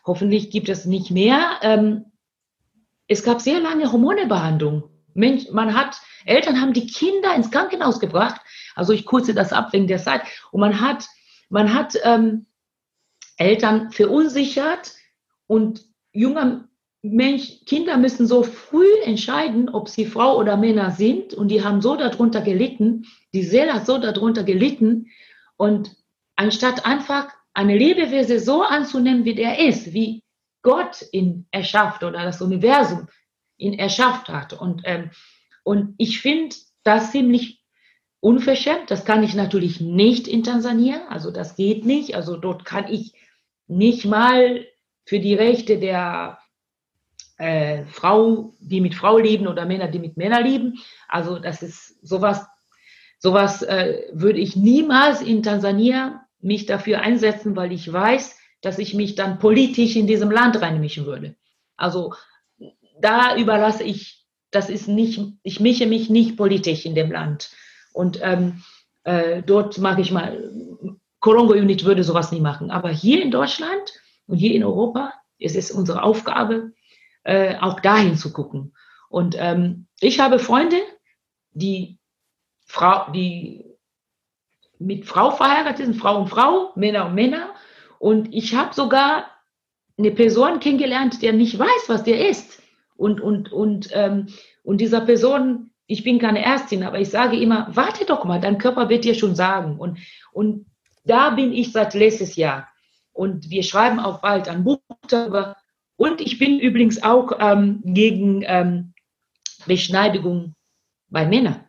hoffentlich 0.05 0.51
gibt 0.51 0.69
es 0.69 0.87
nicht 0.87 1.13
mehr. 1.13 1.61
Ähm, 1.63 2.10
es 3.11 3.23
gab 3.23 3.41
sehr 3.41 3.61
lange 3.61 3.93
Hormonebehandlung. 3.93 4.85
Man 5.15 5.75
hat, 5.75 6.01
Eltern 6.25 6.61
haben 6.61 6.73
die 6.73 6.87
Kinder 6.87 7.35
ins 7.35 7.51
Krankenhaus 7.51 8.01
gebracht. 8.01 8.41
Also 8.75 8.93
ich 8.93 9.05
kurze 9.05 9.35
das 9.35 9.53
ab 9.53 9.73
wegen 9.73 9.87
der 9.87 9.99
Zeit. 9.99 10.23
Und 10.51 10.61
man 10.61 10.81
hat 10.81 11.07
man 11.51 11.75
hat 11.75 11.99
ähm, 12.05 12.47
Eltern 13.37 13.91
verunsichert 13.91 14.95
und 15.47 15.85
junger 16.13 16.69
Mensch, 17.03 17.65
Kinder 17.67 17.97
müssen 17.97 18.27
so 18.27 18.43
früh 18.43 18.87
entscheiden, 19.05 19.69
ob 19.69 19.89
sie 19.89 20.07
Frau 20.07 20.39
oder 20.39 20.57
Männer 20.57 20.91
sind 20.91 21.35
und 21.35 21.49
die 21.49 21.65
haben 21.65 21.81
so 21.81 21.97
darunter 21.97 22.41
gelitten, 22.41 23.07
die 23.35 23.43
Seele 23.43 23.73
hat 23.73 23.87
so 23.87 23.99
darunter 23.99 24.45
gelitten 24.45 25.07
und 25.57 25.97
anstatt 26.37 26.87
einfach 26.87 27.29
eine 27.53 27.77
Lebewesen 27.77 28.39
so 28.39 28.63
anzunehmen, 28.63 29.25
wie 29.25 29.35
der 29.35 29.59
ist, 29.59 29.93
wie 29.93 30.23
Gott 30.63 31.05
ihn 31.13 31.47
erschafft 31.51 32.03
oder 32.03 32.23
das 32.23 32.43
Universum 32.43 33.09
ihn 33.57 33.75
erschafft 33.75 34.29
hat. 34.29 34.53
Und, 34.53 34.83
ähm, 34.85 35.11
und 35.63 35.95
ich 35.99 36.21
finde 36.21 36.57
das 36.83 37.13
ziemlich 37.13 37.63
unverschämt. 38.21 38.91
Das 38.91 39.05
kann 39.05 39.23
ich 39.23 39.35
natürlich 39.35 39.81
nicht 39.81 40.29
in 40.29 40.43
Tansania, 40.43 41.07
also 41.09 41.31
das 41.31 41.57
geht 41.57 41.85
nicht. 41.85 42.15
Also 42.15 42.37
dort 42.37 42.65
kann 42.65 42.91
ich 42.91 43.15
nicht 43.67 44.05
mal 44.05 44.67
für 45.05 45.21
die 45.21 45.35
Rechte 45.35 45.79
der 45.79 46.39
äh, 47.39 47.85
Frau, 47.87 48.55
die 48.61 48.81
mit 48.81 48.95
Frau 48.95 49.19
leben 49.19 49.47
oder 49.47 49.65
Männer, 49.65 49.89
die 49.89 49.99
mit 49.99 50.17
Männern 50.17 50.45
leben. 50.45 50.79
Also 51.09 51.39
das 51.39 51.63
ist 51.63 52.07
sowas, 52.07 52.47
sowas 53.19 53.63
äh, 53.63 54.03
würde 54.13 54.39
ich 54.39 54.57
niemals 54.57 55.23
in 55.23 55.43
Tansania 55.43 56.27
mich 56.41 56.67
dafür 56.67 57.01
einsetzen, 57.01 57.57
weil 57.57 57.73
ich 57.73 57.91
weiß, 57.91 58.40
dass 58.61 58.79
ich 58.79 58.95
mich 58.95 59.15
dann 59.15 59.39
politisch 59.39 59.97
in 59.97 60.07
diesem 60.07 60.31
Land 60.31 60.61
reinmischen 60.61 61.07
würde. 61.07 61.37
Also 61.77 62.15
da 63.01 63.37
überlasse 63.37 63.85
ich, 63.85 64.25
das 64.51 64.69
ist 64.69 64.89
nicht, 64.89 65.21
ich 65.43 65.61
mische 65.61 65.87
mich 65.87 66.11
nicht 66.11 66.37
politisch 66.37 66.85
in 66.85 66.95
dem 66.95 67.11
Land. 67.11 67.51
Und 67.93 68.21
ähm, 68.23 68.63
äh, 69.05 69.43
dort 69.43 69.79
mag 69.79 69.99
ich 69.99 70.11
mal, 70.11 70.51
Corongo 71.21 71.53
Unit 71.53 71.85
würde 71.85 72.05
sowas 72.05 72.33
nie 72.33 72.41
machen. 72.41 72.71
Aber 72.71 72.91
hier 72.91 73.23
in 73.23 73.31
Deutschland 73.31 73.93
und 74.27 74.39
hier 74.39 74.55
in 74.55 74.65
Europa 74.65 75.13
ist 75.39 75.57
es 75.57 75.71
unsere 75.71 76.03
Aufgabe, 76.03 76.73
äh, 77.25 77.57
auch 77.57 77.81
dahin 77.81 78.17
zu 78.17 78.33
gucken. 78.33 78.75
Und 79.09 79.37
ähm, 79.39 79.87
ich 80.01 80.21
habe 80.21 80.39
Freunde, 80.39 80.77
die 81.53 81.99
Frau, 82.67 83.11
die 83.13 83.65
mit 84.79 85.05
Frau 85.05 85.31
verheiratet 85.31 85.85
sind, 85.85 85.97
Frau 85.97 86.21
und 86.21 86.29
Frau, 86.29 86.73
Männer 86.75 87.07
und 87.07 87.15
Männer. 87.15 87.50
Und 88.01 88.35
ich 88.35 88.57
habe 88.57 88.75
sogar 88.75 89.31
eine 89.97 90.11
Person 90.11 90.59
kennengelernt, 90.59 91.23
der 91.23 91.33
nicht 91.33 91.57
weiß, 91.57 91.85
was 91.87 92.03
der 92.03 92.29
ist. 92.29 92.61
Und, 92.97 93.21
und, 93.21 93.53
und, 93.53 93.91
ähm, 93.93 94.27
und 94.65 94.81
dieser 94.81 95.03
Person 95.03 95.71
ich 95.91 96.05
bin 96.05 96.21
keine 96.21 96.45
Ärztin, 96.45 96.85
aber 96.85 97.01
ich 97.01 97.11
sage 97.11 97.37
immer, 97.37 97.67
warte 97.73 98.05
doch 98.05 98.25
mal, 98.25 98.41
dein 98.41 98.59
Körper 98.59 98.89
wird 98.89 99.05
dir 99.05 99.17
schon 99.17 99.35
sagen. 99.35 99.77
Und, 99.77 99.99
und 100.33 100.67
da 101.05 101.31
bin 101.31 101.53
ich 101.53 101.73
seit 101.73 101.95
letztes 101.95 102.37
Jahr. 102.37 102.69
Und 103.13 103.51
wir 103.51 103.65
schreiben 103.65 103.99
auch 103.99 104.21
bald 104.21 104.49
ein 104.49 104.63
Buch 104.63 104.79
darüber. 105.09 105.57
Und 105.97 106.21
ich 106.21 106.39
bin 106.39 106.61
übrigens 106.61 107.03
auch 107.03 107.33
ähm, 107.41 107.81
gegen 107.85 108.45
ähm, 108.47 108.95
Beschneidigung 109.67 110.55
bei 111.09 111.27
Männern. 111.27 111.65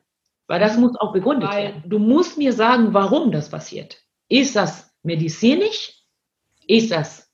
Weil 0.45 0.59
das 0.59 0.77
muss 0.77 0.95
auch 0.97 1.13
begründet 1.13 1.49
Weil 1.49 1.63
werden. 1.63 1.89
Du 1.89 1.97
musst 1.97 2.37
mir 2.37 2.53
sagen, 2.53 2.93
warum 2.93 3.31
das 3.31 3.49
passiert. 3.49 4.03
Ist 4.29 4.55
das 4.55 4.93
medizinisch? 5.01 6.00
Ist 6.71 6.91
das 6.91 7.29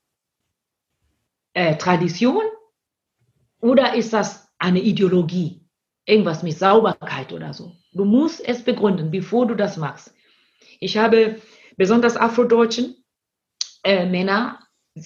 äh, 1.53 1.75
Tradition? 1.77 2.43
Oder 3.59 3.95
ist 3.95 4.13
das 4.13 4.49
eine 4.57 4.81
Ideologie? 4.81 5.67
irgendwas 6.07 6.41
mit 6.41 6.57
Sauberkeit 6.57 7.33
oder 7.33 7.53
so. 7.53 7.75
Du 7.91 8.05
musst 8.05 8.43
es 8.47 8.63
begründen, 8.63 9.11
bevor 9.11 9.45
du 9.45 9.55
das 9.55 9.77
machst. 9.77 10.13
Ich 10.79 10.97
habe 10.97 11.39
besonders 11.75 12.17
Afrodeutschen 12.17 12.95
äh, 13.83 14.05
Männer, 14.05 14.59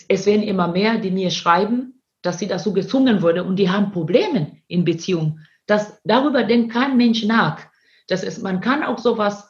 es 0.08 0.26
werden 0.26 0.44
immer 0.44 0.68
mehr, 0.70 1.00
die 1.00 1.12
mir 1.12 1.32
schreiben, 1.32 2.02
dass 2.22 2.40
sie 2.40 2.48
dazu 2.48 2.72
gezwungen 2.72 3.22
wurde 3.22 3.44
und 3.44 3.58
die 3.58 3.70
haben 3.70 3.92
Probleme 3.92 4.58
in 4.68 4.86
Beziehung. 4.86 5.40
Das, 5.66 6.00
darüber 6.04 6.44
denkt 6.44 6.72
kein 6.72 6.96
Mensch 6.96 7.24
nach. 7.26 7.60
Das 8.08 8.24
ist, 8.24 8.42
man 8.42 8.62
kann 8.62 8.84
auch 8.84 9.00
sowas, 9.00 9.50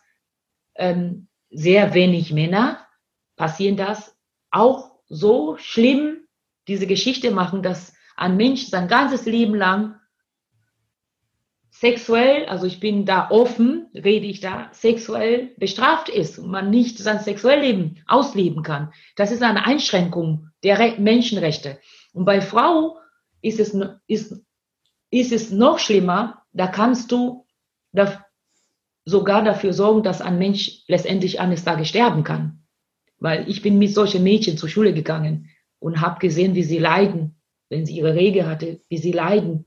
ähm, 0.76 1.28
sehr 1.50 1.94
wenig 1.94 2.32
Männer 2.32 2.88
passieren 3.36 3.76
das, 3.76 4.16
auch 4.52 4.92
so 5.08 5.58
schlimm 5.58 6.28
diese 6.68 6.88
Geschichte 6.88 7.32
machen, 7.32 7.64
dass 7.64 7.94
ein 8.16 8.38
Mensch 8.38 8.68
sein 8.68 8.88
ganzes 8.88 9.26
Leben 9.26 9.56
lang 9.56 9.96
sexuell, 11.72 12.46
also 12.46 12.68
ich 12.68 12.80
bin 12.80 13.06
da 13.06 13.32
offen, 13.32 13.88
rede 13.96 14.28
ich 14.28 14.42
da, 14.42 14.70
sexuell 14.72 15.56
bestraft 15.58 16.10
ist 16.10 16.38
und 16.38 16.52
man 16.52 16.70
nicht 16.70 17.00
sein 17.00 17.20
Sexuelleben 17.20 18.04
ausleben 18.08 18.62
kann. 18.62 18.94
Das 19.16 19.32
ist 19.32 19.42
eine 19.42 19.66
Einschränkung 19.66 20.50
der 20.64 20.78
Re 20.78 20.96
Menschenrechte. 21.00 21.80
Und 22.14 22.26
bei 22.26 22.42
Frau 22.42 23.00
ist 23.42 23.60
es, 23.60 23.76
ist, 24.06 24.46
ist 25.10 25.32
es 25.32 25.52
noch 25.52 25.80
schlimmer, 25.80 26.44
da 26.54 26.68
kannst 26.68 27.12
du 27.12 27.48
da 27.94 28.26
sogar 29.06 29.44
dafür 29.44 29.74
sorgen, 29.74 30.04
dass 30.04 30.22
ein 30.22 30.38
Mensch 30.38 30.84
letztendlich 30.88 31.40
eines 31.40 31.64
Tages 31.64 31.88
sterben 31.88 32.24
kann. 32.24 32.61
Weil 33.22 33.50
ich 33.50 33.62
bin 33.62 33.80
mit 33.80 33.94
solchen 33.94 34.24
Mädchen 34.24 34.58
zur 34.58 34.68
Schule 34.68 34.94
gegangen 34.94 35.50
und 35.80 36.02
habe 36.02 36.20
gesehen, 36.20 36.56
wie 36.56 36.64
sie 36.64 36.80
leiden, 36.80 37.36
wenn 37.70 37.86
sie 37.86 37.96
ihre 37.96 38.16
Regel 38.16 38.46
hatte, 38.46 38.82
wie 38.90 38.98
sie 38.98 39.14
leiden 39.14 39.66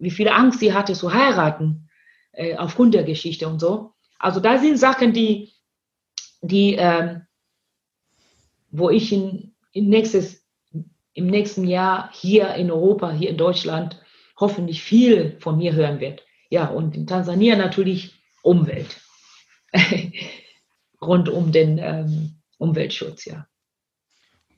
wie 0.00 0.10
viel 0.10 0.28
Angst 0.28 0.60
sie 0.60 0.72
hatte 0.72 0.94
zu 0.94 1.12
heiraten, 1.12 1.88
äh, 2.32 2.56
aufgrund 2.56 2.94
der 2.94 3.04
Geschichte 3.04 3.46
und 3.46 3.60
so. 3.60 3.92
Also 4.18 4.40
da 4.40 4.58
sind 4.58 4.78
Sachen, 4.78 5.12
die, 5.12 5.52
die 6.40 6.74
ähm, 6.74 7.26
wo 8.70 8.88
ich 8.88 9.12
in, 9.12 9.54
in 9.72 9.88
nächstes, 9.88 10.44
im 11.12 11.26
nächsten 11.26 11.66
Jahr 11.66 12.10
hier 12.12 12.54
in 12.54 12.70
Europa, 12.70 13.12
hier 13.12 13.30
in 13.30 13.36
Deutschland, 13.36 14.00
hoffentlich 14.38 14.82
viel 14.82 15.36
von 15.40 15.58
mir 15.58 15.74
hören 15.74 16.00
wird. 16.00 16.24
Ja, 16.48 16.68
und 16.68 16.96
in 16.96 17.06
Tansania 17.06 17.56
natürlich 17.56 18.14
Umwelt. 18.42 19.00
Rund 21.02 21.28
um 21.28 21.52
den 21.52 21.78
ähm, 21.78 22.39
Umweltschutz, 22.60 23.24
ja. 23.24 23.46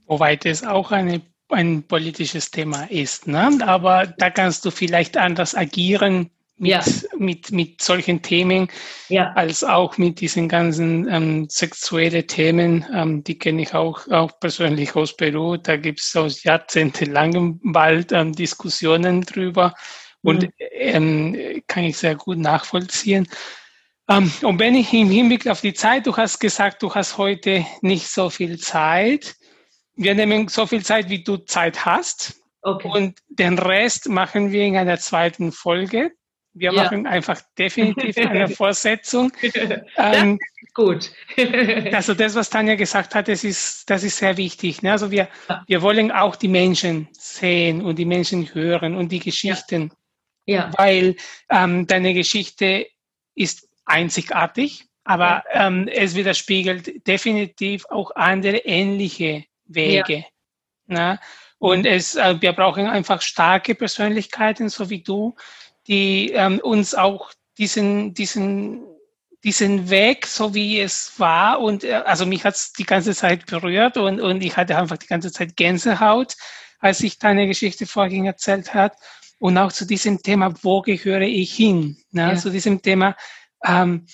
Wobei 0.07 0.39
es 0.45 0.65
auch 0.65 0.91
eine 0.91 1.23
ein 1.53 1.83
politisches 1.83 2.51
Thema 2.51 2.85
ist. 2.91 3.27
Ne? 3.27 3.59
Aber 3.67 4.07
da 4.07 4.31
kannst 4.31 4.65
du 4.65 4.71
vielleicht 4.71 5.17
anders 5.17 5.55
agieren 5.55 6.31
mit, 6.57 6.71
ja. 6.71 6.83
mit, 7.19 7.51
mit 7.53 7.83
solchen 7.83 8.23
Themen, 8.23 8.69
ja. 9.09 9.33
als 9.33 9.65
auch 9.65 9.99
mit 9.99 10.21
diesen 10.21 10.49
ganzen 10.49 11.09
ähm, 11.09 11.49
sexuellen 11.49 12.27
Themen. 12.27 12.87
Ähm, 12.95 13.25
die 13.25 13.39
kenne 13.39 13.63
ich 13.63 13.75
auch, 13.75 14.09
auch 14.09 14.39
persönlich 14.41 14.95
aus 14.95 15.17
Peru. 15.17 15.57
Da 15.57 15.77
gibt 15.77 16.01
es 16.01 16.15
aus 16.17 16.43
jahrzehntelangem 16.43 17.61
bald 17.65 18.13
ähm, 18.13 18.33
Diskussionen 18.33 19.23
drüber 19.23 19.75
und 20.23 20.45
mhm. 20.45 20.53
ähm, 20.73 21.63
kann 21.67 21.85
ich 21.85 21.99
sehr 21.99 22.15
gut 22.15 22.39
nachvollziehen. 22.39 23.29
Ähm, 24.09 24.31
und 24.43 24.59
wenn 24.59 24.75
ich 24.75 24.93
im 24.93 25.11
Hinblick 25.11 25.47
auf 25.49 25.61
die 25.61 25.75
Zeit, 25.75 26.07
du 26.07 26.17
hast 26.17 26.39
gesagt, 26.39 26.83
du 26.83 26.95
hast 26.95 27.19
heute 27.19 27.65
nicht 27.81 28.09
so 28.09 28.31
viel 28.31 28.59
Zeit. 28.59 29.37
Wir 29.95 30.15
nehmen 30.15 30.49
so 30.49 30.67
viel 30.67 30.85
Zeit, 30.85 31.09
wie 31.09 31.23
du 31.23 31.37
Zeit 31.37 31.85
hast. 31.85 32.41
Okay. 32.63 32.89
Und 32.89 33.19
den 33.29 33.59
Rest 33.59 34.09
machen 34.09 34.53
wir 34.53 34.65
in 34.65 34.77
einer 34.77 34.99
zweiten 34.99 35.53
Folge. 35.53 36.13
Wir 36.55 36.73
ja. 36.73 36.83
machen 36.83 37.07
einfach 37.07 37.41
definitiv 37.59 38.17
eine 38.19 38.49
Vorsetzung. 38.49 39.33
ähm, 39.97 40.39
gut. 40.75 41.11
also 41.93 42.15
das, 42.15 42.35
was 42.35 42.51
Tanja 42.51 42.75
gesagt 42.75 43.15
hat, 43.15 43.29
das 43.29 43.43
ist, 43.43 43.89
das 43.89 44.05
ist 44.05 44.19
sehr 44.19 44.37
wichtig. 44.37 44.83
Ne? 44.83 44.93
Also 44.93 45.11
wir, 45.11 45.29
ja. 45.49 45.65
wir 45.67 45.83
wollen 45.83 46.13
auch 46.13 46.37
die 46.37 46.49
Menschen 46.49 47.09
sehen 47.13 47.83
und 47.83 47.99
die 47.99 48.05
Menschen 48.05 48.53
hören 48.55 48.95
und 48.97 49.11
die 49.11 49.21
Geschichten. 49.21 49.93
Ja. 50.45 50.55
ja. 50.55 50.71
Weil 50.77 51.17
ähm, 51.51 51.87
deine 51.87 52.15
Geschichte 52.15 52.87
ist 53.35 53.69
einzigartig, 53.85 54.87
aber 55.05 55.45
ähm, 55.51 55.89
es 55.89 56.15
widerspiegelt 56.15 57.07
definitiv 57.07 57.85
auch 57.87 58.13
andere 58.15 58.59
ähnliche 58.59 59.45
Wege. 59.65 60.25
Ne? 60.87 61.19
Und 61.59 61.87
es, 61.87 62.15
äh, 62.15 62.41
wir 62.41 62.53
brauchen 62.53 62.87
einfach 62.87 63.23
starke 63.23 63.75
Persönlichkeiten, 63.75 64.69
so 64.69 64.91
wie 64.91 65.03
du, 65.03 65.35
die 65.87 66.31
ähm, 66.33 66.61
uns 66.61 66.95
auch 66.95 67.31
diesen, 67.59 68.15
diesen, 68.15 68.83
diesen 69.45 69.91
Weg, 69.91 70.27
so 70.27 70.55
wie 70.55 70.81
es 70.81 71.13
war, 71.19 71.61
und 71.61 71.85
äh, 71.85 71.95
also 71.95 72.27
mich 72.27 72.45
hat 72.45 72.55
es 72.55 72.73
die 72.73 72.85
ganze 72.85 73.15
Zeit 73.15 73.47
berührt 73.47 73.97
und, 73.97 74.21
und 74.21 74.43
ich 74.43 74.57
hatte 74.57 74.77
einfach 74.77 74.99
die 74.99 75.07
ganze 75.07 75.33
Zeit 75.33 75.57
Gänsehaut, 75.57 76.35
als 76.79 77.01
ich 77.01 77.19
deine 77.19 77.47
Geschichte 77.47 77.87
vorhin 77.87 78.27
erzählt 78.27 78.75
hat. 78.75 78.97
Und 79.39 79.59
auch 79.59 79.73
zu 79.73 79.85
diesem 79.87 80.23
Thema, 80.23 80.55
wo 80.63 80.83
gehöre 80.83 81.23
ich 81.23 81.55
hin? 81.55 81.97
Ne? 82.13 82.33
Ja. 82.33 82.37
Zu 82.37 82.51
diesem 82.51 82.81
Thema, 82.81 83.17
ähm, 83.65 84.07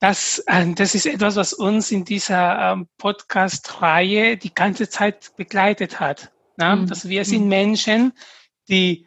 das, 0.00 0.42
äh, 0.46 0.72
das 0.74 0.94
ist 0.94 1.06
etwas, 1.06 1.36
was 1.36 1.52
uns 1.52 1.92
in 1.92 2.04
dieser 2.04 2.72
ähm, 2.72 2.88
Podcast-Reihe 2.96 4.36
die 4.36 4.54
ganze 4.54 4.88
Zeit 4.88 5.32
begleitet 5.36 6.00
hat. 6.00 6.32
Ne? 6.56 6.76
Mhm. 6.76 6.88
Also 6.88 7.08
wir 7.08 7.24
sind 7.24 7.42
mhm. 7.42 7.48
Menschen, 7.48 8.12
die 8.68 9.06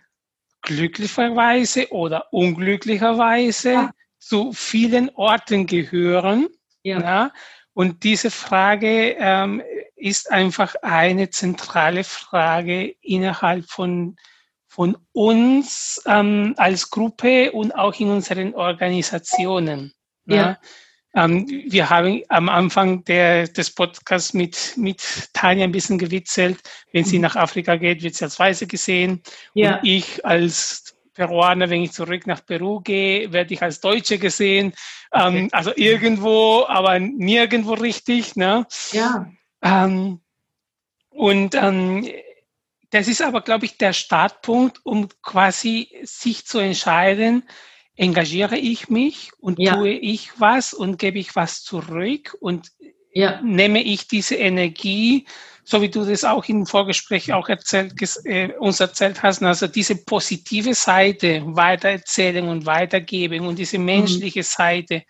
glücklicherweise 0.62 1.92
oder 1.92 2.32
unglücklicherweise 2.32 3.72
ja. 3.72 3.92
zu 4.20 4.54
vielen 4.54 5.10
Orten 5.16 5.66
gehören. 5.66 6.48
Ja. 6.84 7.02
ja? 7.02 7.32
Und 7.74 8.04
diese 8.04 8.30
Frage 8.30 9.16
ähm, 9.18 9.64
ist 9.96 10.32
einfach 10.32 10.76
eine 10.84 11.32
zentrale 11.32 12.04
Frage 12.04 12.96
innerhalb 13.02 13.66
von, 13.70 14.16
von 14.74 14.98
uns 15.12 16.02
ähm, 16.08 16.56
als 16.58 16.90
Gruppe 16.90 17.52
und 17.52 17.76
auch 17.76 17.94
in 18.00 18.10
unseren 18.10 18.56
Organisationen. 18.56 19.94
Ja. 20.26 20.36
ja? 20.36 20.60
Ähm, 21.14 21.48
wir 21.48 21.92
haben 21.92 22.24
am 22.30 22.50
Anfang 22.50 23.04
der, 23.04 23.48
des 23.48 23.70
Podcasts 23.70 24.34
mit, 24.34 24.74
mit 24.76 25.30
Tanja 25.34 25.66
ein 25.66 25.72
bisschen 25.72 26.00
gewitzelt. 26.00 26.60
Wenn 26.92 27.06
sie 27.06 27.18
mhm. 27.18 27.22
nach 27.22 27.36
Afrika 27.36 27.76
geht, 27.76 28.02
wird 28.02 28.16
sie 28.16 28.24
als 28.24 28.40
Weise 28.40 28.66
gesehen. 28.66 29.22
Ja. 29.54 29.76
Und 29.76 29.86
ich 29.86 30.26
als 30.26 30.96
Peruaner, 31.14 31.70
wenn 31.70 31.84
ich 31.84 31.92
zurück 31.92 32.26
nach 32.26 32.44
Peru 32.44 32.80
gehe, 32.80 33.32
werde 33.32 33.54
ich 33.54 33.62
als 33.62 33.80
Deutsche 33.80 34.18
gesehen. 34.18 34.74
Ähm, 35.14 35.50
also 35.52 35.72
irgendwo, 35.76 36.66
aber 36.68 36.98
nirgendwo 36.98 37.74
richtig. 37.74 38.36
Ne? 38.36 38.66
Ja. 38.92 39.30
Ähm, 39.62 40.20
und 41.12 41.54
ähm, 41.54 42.08
das 42.94 43.08
ist 43.08 43.24
aber, 43.24 43.42
glaube 43.42 43.66
ich, 43.66 43.78
der 43.78 43.92
Startpunkt, 43.92 44.80
um 44.84 45.10
quasi 45.24 45.90
sich 46.04 46.46
zu 46.46 46.60
entscheiden, 46.60 47.44
engagiere 47.96 48.56
ich 48.56 48.88
mich 48.88 49.32
und 49.40 49.58
ja. 49.58 49.76
tue 49.76 49.94
ich 49.94 50.40
was 50.40 50.74
und 50.74 51.00
gebe 51.00 51.18
ich 51.18 51.36
was 51.36 51.64
zurück 51.64 52.38
und 52.40 52.72
ja. 53.12 53.42
nehme 53.42 53.82
ich 53.82 54.08
diese 54.08 54.36
Energie, 54.36 55.26
so 55.64 55.82
wie 55.82 55.90
du 55.90 56.06
das 56.06 56.24
auch 56.24 56.46
im 56.46 56.68
Vorgespräch 56.68 57.34
auch 57.34 57.50
erzählt, 57.50 57.94
äh, 58.26 58.54
uns 58.60 58.80
erzählt 58.80 59.24
hast, 59.24 59.42
also 59.42 59.66
diese 59.66 59.96
positive 59.96 60.76
Seite 60.76 61.42
weitererzählen 61.46 62.48
und 62.48 62.68
weitergeben 62.68 63.48
und 63.48 63.58
diese 63.58 63.80
mhm. 63.80 63.86
menschliche 63.86 64.42
mhm. 64.42 64.44
Seite. 64.44 65.04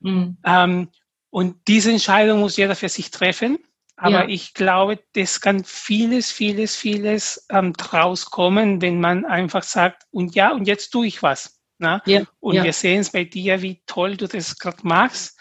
Mhm. 0.00 0.36
Ähm, 0.44 0.88
und 1.30 1.56
diese 1.66 1.92
Entscheidung 1.92 2.40
muss 2.40 2.58
jeder 2.58 2.76
für 2.76 2.90
sich 2.90 3.10
treffen. 3.10 3.58
Aber 3.96 4.22
ja. 4.22 4.28
ich 4.28 4.54
glaube, 4.54 4.98
das 5.14 5.40
kann 5.40 5.64
vieles, 5.64 6.30
vieles, 6.30 6.76
vieles 6.76 7.46
ähm, 7.50 7.72
draus 7.74 8.26
kommen, 8.26 8.80
wenn 8.80 9.00
man 9.00 9.24
einfach 9.24 9.62
sagt, 9.62 10.04
und 10.10 10.34
ja, 10.34 10.52
und 10.52 10.66
jetzt 10.66 10.90
tue 10.90 11.06
ich 11.06 11.22
was. 11.22 11.60
Ne? 11.78 12.00
Ja, 12.06 12.22
und 12.40 12.54
ja. 12.54 12.64
wir 12.64 12.72
sehen 12.72 13.00
es 13.00 13.10
bei 13.10 13.24
dir, 13.24 13.60
wie 13.62 13.82
toll 13.86 14.16
du 14.16 14.26
das 14.26 14.58
gerade 14.58 14.78
machst. 14.82 15.38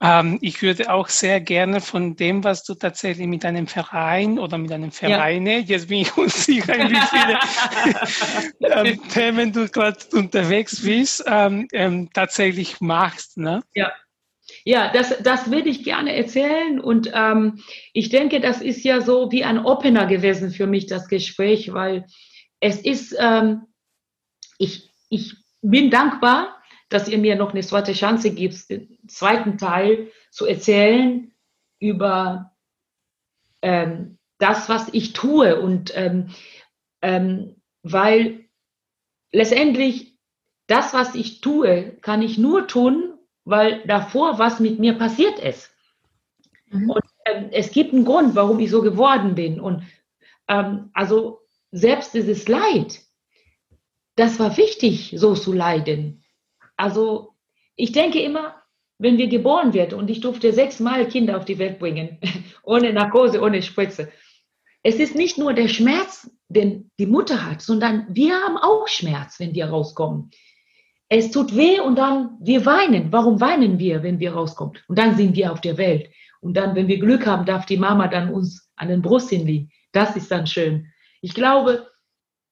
Ähm, 0.00 0.38
ich 0.40 0.62
würde 0.62 0.92
auch 0.92 1.08
sehr 1.08 1.40
gerne 1.40 1.80
von 1.80 2.14
dem, 2.14 2.44
was 2.44 2.62
du 2.62 2.74
tatsächlich 2.74 3.26
mit 3.26 3.44
einem 3.44 3.66
Verein 3.66 4.38
oder 4.38 4.56
mit 4.56 4.70
einem 4.70 4.92
Vereine, 4.92 5.58
jetzt 5.58 5.88
bin 5.88 6.00
ich 6.00 6.16
unsicher, 6.16 6.74
wie 6.74 6.96
viele 8.60 8.72
ähm, 8.72 9.08
Themen 9.08 9.52
du 9.52 9.68
gerade 9.68 9.98
unterwegs 10.12 10.82
bist, 10.82 11.24
ähm, 11.26 11.66
ähm, 11.72 12.08
tatsächlich 12.12 12.80
machst. 12.80 13.36
Ne? 13.36 13.62
Ja. 13.74 13.92
Ja, 14.66 14.90
das, 14.90 15.22
das 15.22 15.50
würde 15.50 15.68
ich 15.68 15.84
gerne 15.84 16.16
erzählen. 16.16 16.80
Und 16.80 17.10
ähm, 17.12 17.60
ich 17.92 18.08
denke, 18.08 18.40
das 18.40 18.62
ist 18.62 18.82
ja 18.82 19.02
so 19.02 19.30
wie 19.30 19.44
ein 19.44 19.64
Opener 19.64 20.06
gewesen 20.06 20.50
für 20.50 20.66
mich, 20.66 20.86
das 20.86 21.08
Gespräch, 21.08 21.72
weil 21.74 22.06
es 22.60 22.80
ist, 22.80 23.14
ähm, 23.18 23.66
ich, 24.58 24.90
ich 25.10 25.34
bin 25.60 25.90
dankbar, 25.90 26.62
dass 26.88 27.08
ihr 27.08 27.18
mir 27.18 27.36
noch 27.36 27.52
eine 27.52 27.60
zweite 27.60 27.92
Chance 27.92 28.34
gibt, 28.34 28.70
den 28.70 28.98
zweiten 29.06 29.58
Teil 29.58 30.10
zu 30.30 30.46
erzählen 30.46 31.32
über 31.78 32.52
ähm, 33.60 34.18
das, 34.38 34.70
was 34.70 34.88
ich 34.92 35.12
tue. 35.12 35.60
Und 35.60 35.92
ähm, 35.94 36.30
ähm, 37.02 37.56
weil 37.82 38.46
letztendlich 39.30 40.16
das, 40.68 40.94
was 40.94 41.14
ich 41.14 41.42
tue, 41.42 41.98
kann 42.00 42.22
ich 42.22 42.38
nur 42.38 42.66
tun, 42.66 43.13
weil 43.44 43.82
davor 43.86 44.38
was 44.38 44.60
mit 44.60 44.78
mir 44.78 44.94
passiert 44.94 45.38
ist. 45.38 45.70
Mhm. 46.70 46.90
Und 46.90 47.04
ähm, 47.26 47.48
es 47.52 47.70
gibt 47.70 47.92
einen 47.92 48.04
Grund, 48.04 48.34
warum 48.34 48.58
ich 48.60 48.70
so 48.70 48.82
geworden 48.82 49.34
bin. 49.34 49.60
Und 49.60 49.84
ähm, 50.48 50.90
also 50.94 51.40
selbst 51.70 52.14
dieses 52.14 52.48
Leid, 52.48 53.00
das 54.16 54.38
war 54.38 54.56
wichtig, 54.56 55.14
so 55.16 55.34
zu 55.34 55.52
leiden. 55.52 56.24
Also 56.76 57.34
ich 57.76 57.92
denke 57.92 58.20
immer, 58.20 58.62
wenn 58.98 59.18
wir 59.18 59.26
geboren 59.26 59.74
werden 59.74 59.98
und 59.98 60.08
ich 60.08 60.20
durfte 60.20 60.52
sechsmal 60.52 61.08
Kinder 61.08 61.36
auf 61.36 61.44
die 61.44 61.58
Welt 61.58 61.78
bringen, 61.78 62.18
ohne 62.62 62.92
Narkose, 62.92 63.40
ohne 63.42 63.62
Spritze. 63.62 64.10
Es 64.82 64.96
ist 64.96 65.14
nicht 65.14 65.38
nur 65.38 65.54
der 65.54 65.68
Schmerz, 65.68 66.30
den 66.48 66.90
die 66.98 67.06
Mutter 67.06 67.44
hat, 67.44 67.62
sondern 67.62 68.06
wir 68.10 68.34
haben 68.34 68.58
auch 68.58 68.86
Schmerz, 68.86 69.40
wenn 69.40 69.54
wir 69.54 69.66
rauskommen. 69.66 70.30
Es 71.08 71.30
tut 71.30 71.54
weh 71.54 71.80
und 71.80 71.96
dann 71.96 72.38
wir 72.40 72.64
weinen. 72.64 73.12
Warum 73.12 73.40
weinen 73.40 73.78
wir, 73.78 74.02
wenn 74.02 74.18
wir 74.18 74.34
rauskommen? 74.34 74.78
Und 74.88 74.98
dann 74.98 75.16
sind 75.16 75.36
wir 75.36 75.52
auf 75.52 75.60
der 75.60 75.76
Welt. 75.76 76.10
Und 76.40 76.56
dann, 76.56 76.74
wenn 76.74 76.88
wir 76.88 76.98
Glück 76.98 77.26
haben, 77.26 77.46
darf 77.46 77.66
die 77.66 77.76
Mama 77.76 78.08
dann 78.08 78.32
uns 78.32 78.70
an 78.76 78.88
den 78.88 79.02
Brust 79.02 79.30
hinlegen. 79.30 79.70
Das 79.92 80.16
ist 80.16 80.30
dann 80.30 80.46
schön. 80.46 80.92
Ich 81.20 81.34
glaube, 81.34 81.88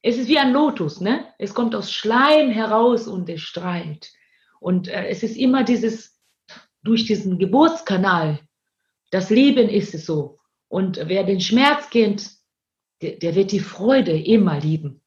es 0.02 0.16
ist 0.16 0.28
wie 0.28 0.38
ein 0.38 0.52
Lotus, 0.52 1.00
ne? 1.00 1.26
Es 1.38 1.54
kommt 1.54 1.74
aus 1.74 1.92
Schleim 1.92 2.50
heraus 2.50 3.06
und 3.06 3.28
es 3.28 3.40
strahlt. 3.40 4.12
Und 4.60 4.88
äh, 4.88 5.06
es 5.08 5.22
ist 5.22 5.36
immer 5.36 5.64
dieses, 5.64 6.20
durch 6.82 7.04
diesen 7.04 7.38
Geburtskanal, 7.38 8.40
das 9.10 9.30
Leben 9.30 9.68
ist 9.68 9.94
es 9.94 10.06
so. 10.06 10.38
Und 10.68 11.00
wer 11.04 11.24
den 11.24 11.40
Schmerz 11.40 11.90
kennt, 11.90 12.30
der, 13.02 13.16
der 13.16 13.34
wird 13.34 13.52
die 13.52 13.60
Freude 13.60 14.18
immer 14.18 14.58
lieben. 14.58 15.02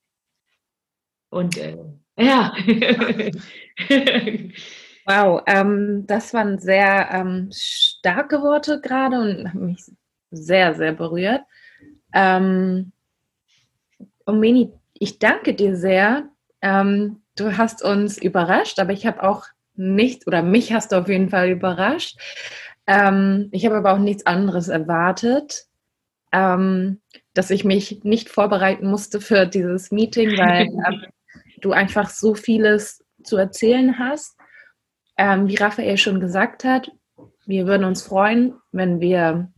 Und 1.30 1.58
äh, 1.58 1.78
ja. 2.18 2.54
wow, 5.06 5.42
ähm, 5.48 6.06
das 6.08 6.34
waren 6.34 6.60
sehr 6.60 7.10
ähm, 7.12 7.50
starke 7.52 8.42
Worte 8.42 8.82
gerade 8.82 9.20
und 9.20 9.54
haben 9.54 9.66
mich 9.68 9.84
sehr, 10.32 10.74
sehr 10.76 10.94
berührt. 10.94 11.42
Ähm, 12.14 12.92
Omeni, 14.26 14.72
ich 14.94 15.20
danke 15.20 15.54
dir 15.54 15.76
sehr. 15.76 16.30
Ähm, 16.62 17.22
du 17.36 17.58
hast 17.58 17.84
uns 17.84 18.18
überrascht, 18.18 18.80
aber 18.80 18.94
ich 18.94 19.06
habe 19.06 19.24
auch 19.24 19.46
nichts, 19.76 20.26
oder 20.28 20.42
mich 20.42 20.74
hast 20.74 20.92
du 20.92 20.98
auf 20.98 21.08
jeden 21.10 21.30
Fall 21.30 21.50
überrascht. 21.50 22.18
Ähm, 22.88 23.50
ich 23.52 23.66
habe 23.66 23.76
aber 23.76 23.94
auch 23.94 24.00
nichts 24.00 24.26
anderes 24.26 24.68
erwartet, 24.68 25.66
ähm, 26.32 27.02
dass 27.34 27.50
ich 27.50 27.66
mich 27.66 28.04
nicht 28.04 28.30
vorbereiten 28.30 28.88
musste 28.88 29.20
für 29.22 29.46
dieses 29.46 29.92
Meeting, 29.92 30.38
weil 30.38 30.68
ähm, 30.88 31.06
du 31.66 31.72
einfach 31.72 32.10
so 32.10 32.36
vieles 32.36 33.04
zu 33.24 33.38
erzählen 33.38 33.98
hast. 33.98 34.38
Ähm, 35.18 35.48
wie 35.48 35.56
Raphael 35.56 35.98
schon 35.98 36.20
gesagt 36.20 36.64
hat, 36.64 36.92
wir 37.46 37.68
würden 37.68 37.86
uns 37.86 38.04
freuen, 38.04 38.56
wenn 38.72 39.00
wir 39.00 39.52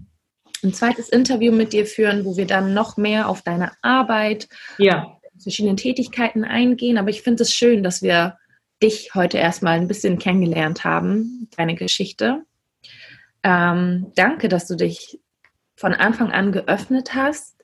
ein 0.63 0.74
zweites 0.74 1.10
Interview 1.10 1.52
mit 1.52 1.74
dir 1.74 1.86
führen, 1.86 2.26
wo 2.26 2.38
wir 2.38 2.46
dann 2.46 2.74
noch 2.74 2.98
mehr 2.98 3.30
auf 3.30 3.41
deine 3.41 3.72
Arbeit, 3.82 4.48
ja. 4.78 5.17
verschiedenen 5.41 5.78
Tätigkeiten 5.78 6.43
eingehen. 6.43 6.98
Aber 6.98 7.10
ich 7.10 7.22
finde 7.22 7.43
es 7.43 7.54
schön, 7.54 7.84
dass 7.84 8.02
wir 8.02 8.38
dich 8.82 9.15
heute 9.15 9.38
erstmal 9.38 9.80
ein 9.80 9.88
bisschen 9.88 10.20
kennengelernt 10.20 10.84
haben, 10.84 11.50
deine 11.56 11.76
Geschichte. 11.76 12.43
Ähm, 13.43 14.12
danke, 14.15 14.50
dass 14.50 14.67
du 14.67 14.76
dich 14.76 15.20
von 15.76 15.93
Anfang 15.93 16.32
an 16.32 16.52
geöffnet 16.52 17.13
hast, 17.13 17.56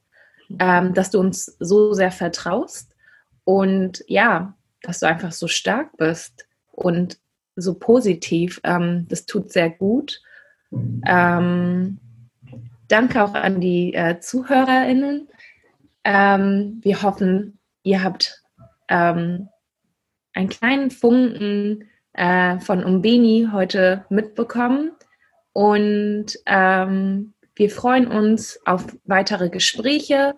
ähm, 0.59 0.93
dass 0.93 1.11
du 1.11 1.19
uns 1.19 1.57
so 1.59 1.93
sehr 1.93 2.11
vertraust 2.11 2.92
und 3.45 4.03
ja, 4.07 4.55
dass 4.81 4.99
du 4.99 5.07
einfach 5.07 5.31
so 5.31 5.47
stark 5.47 5.97
bist 5.97 6.47
und 6.71 7.17
so 7.55 7.73
positiv. 7.75 8.59
Ähm, 8.63 9.05
das 9.09 9.25
tut 9.25 9.51
sehr 9.51 9.69
gut. 9.69 10.21
Ähm, 11.05 11.99
danke 12.87 13.23
auch 13.23 13.33
an 13.33 13.61
die 13.61 13.93
äh, 13.93 14.19
ZuhörerInnen. 14.19 15.27
Ähm, 16.03 16.79
wir 16.81 17.01
hoffen, 17.01 17.59
ihr 17.83 18.03
habt 18.03 18.43
ähm, 18.89 19.49
einen 20.33 20.49
kleinen 20.49 20.91
Funken 20.91 21.89
äh, 22.13 22.59
von 22.59 22.83
Umbeni 22.83 23.49
heute 23.51 24.05
mitbekommen. 24.09 24.91
Und 25.53 26.39
ähm, 26.47 27.33
wir 27.55 27.69
freuen 27.69 28.07
uns 28.07 28.59
auf 28.65 28.85
weitere 29.05 29.49
Gespräche 29.49 30.33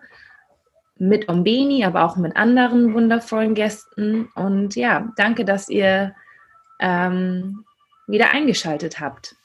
mit 0.98 1.28
Umbeni, 1.28 1.84
aber 1.84 2.04
auch 2.04 2.16
mit 2.16 2.36
anderen 2.36 2.94
wundervollen 2.94 3.54
Gästen. 3.54 4.28
Und 4.34 4.76
ja, 4.76 5.12
danke, 5.16 5.44
dass 5.44 5.68
ihr 5.68 6.14
ähm, 6.80 7.64
wieder 8.06 8.30
eingeschaltet 8.30 9.00
habt. 9.00 9.36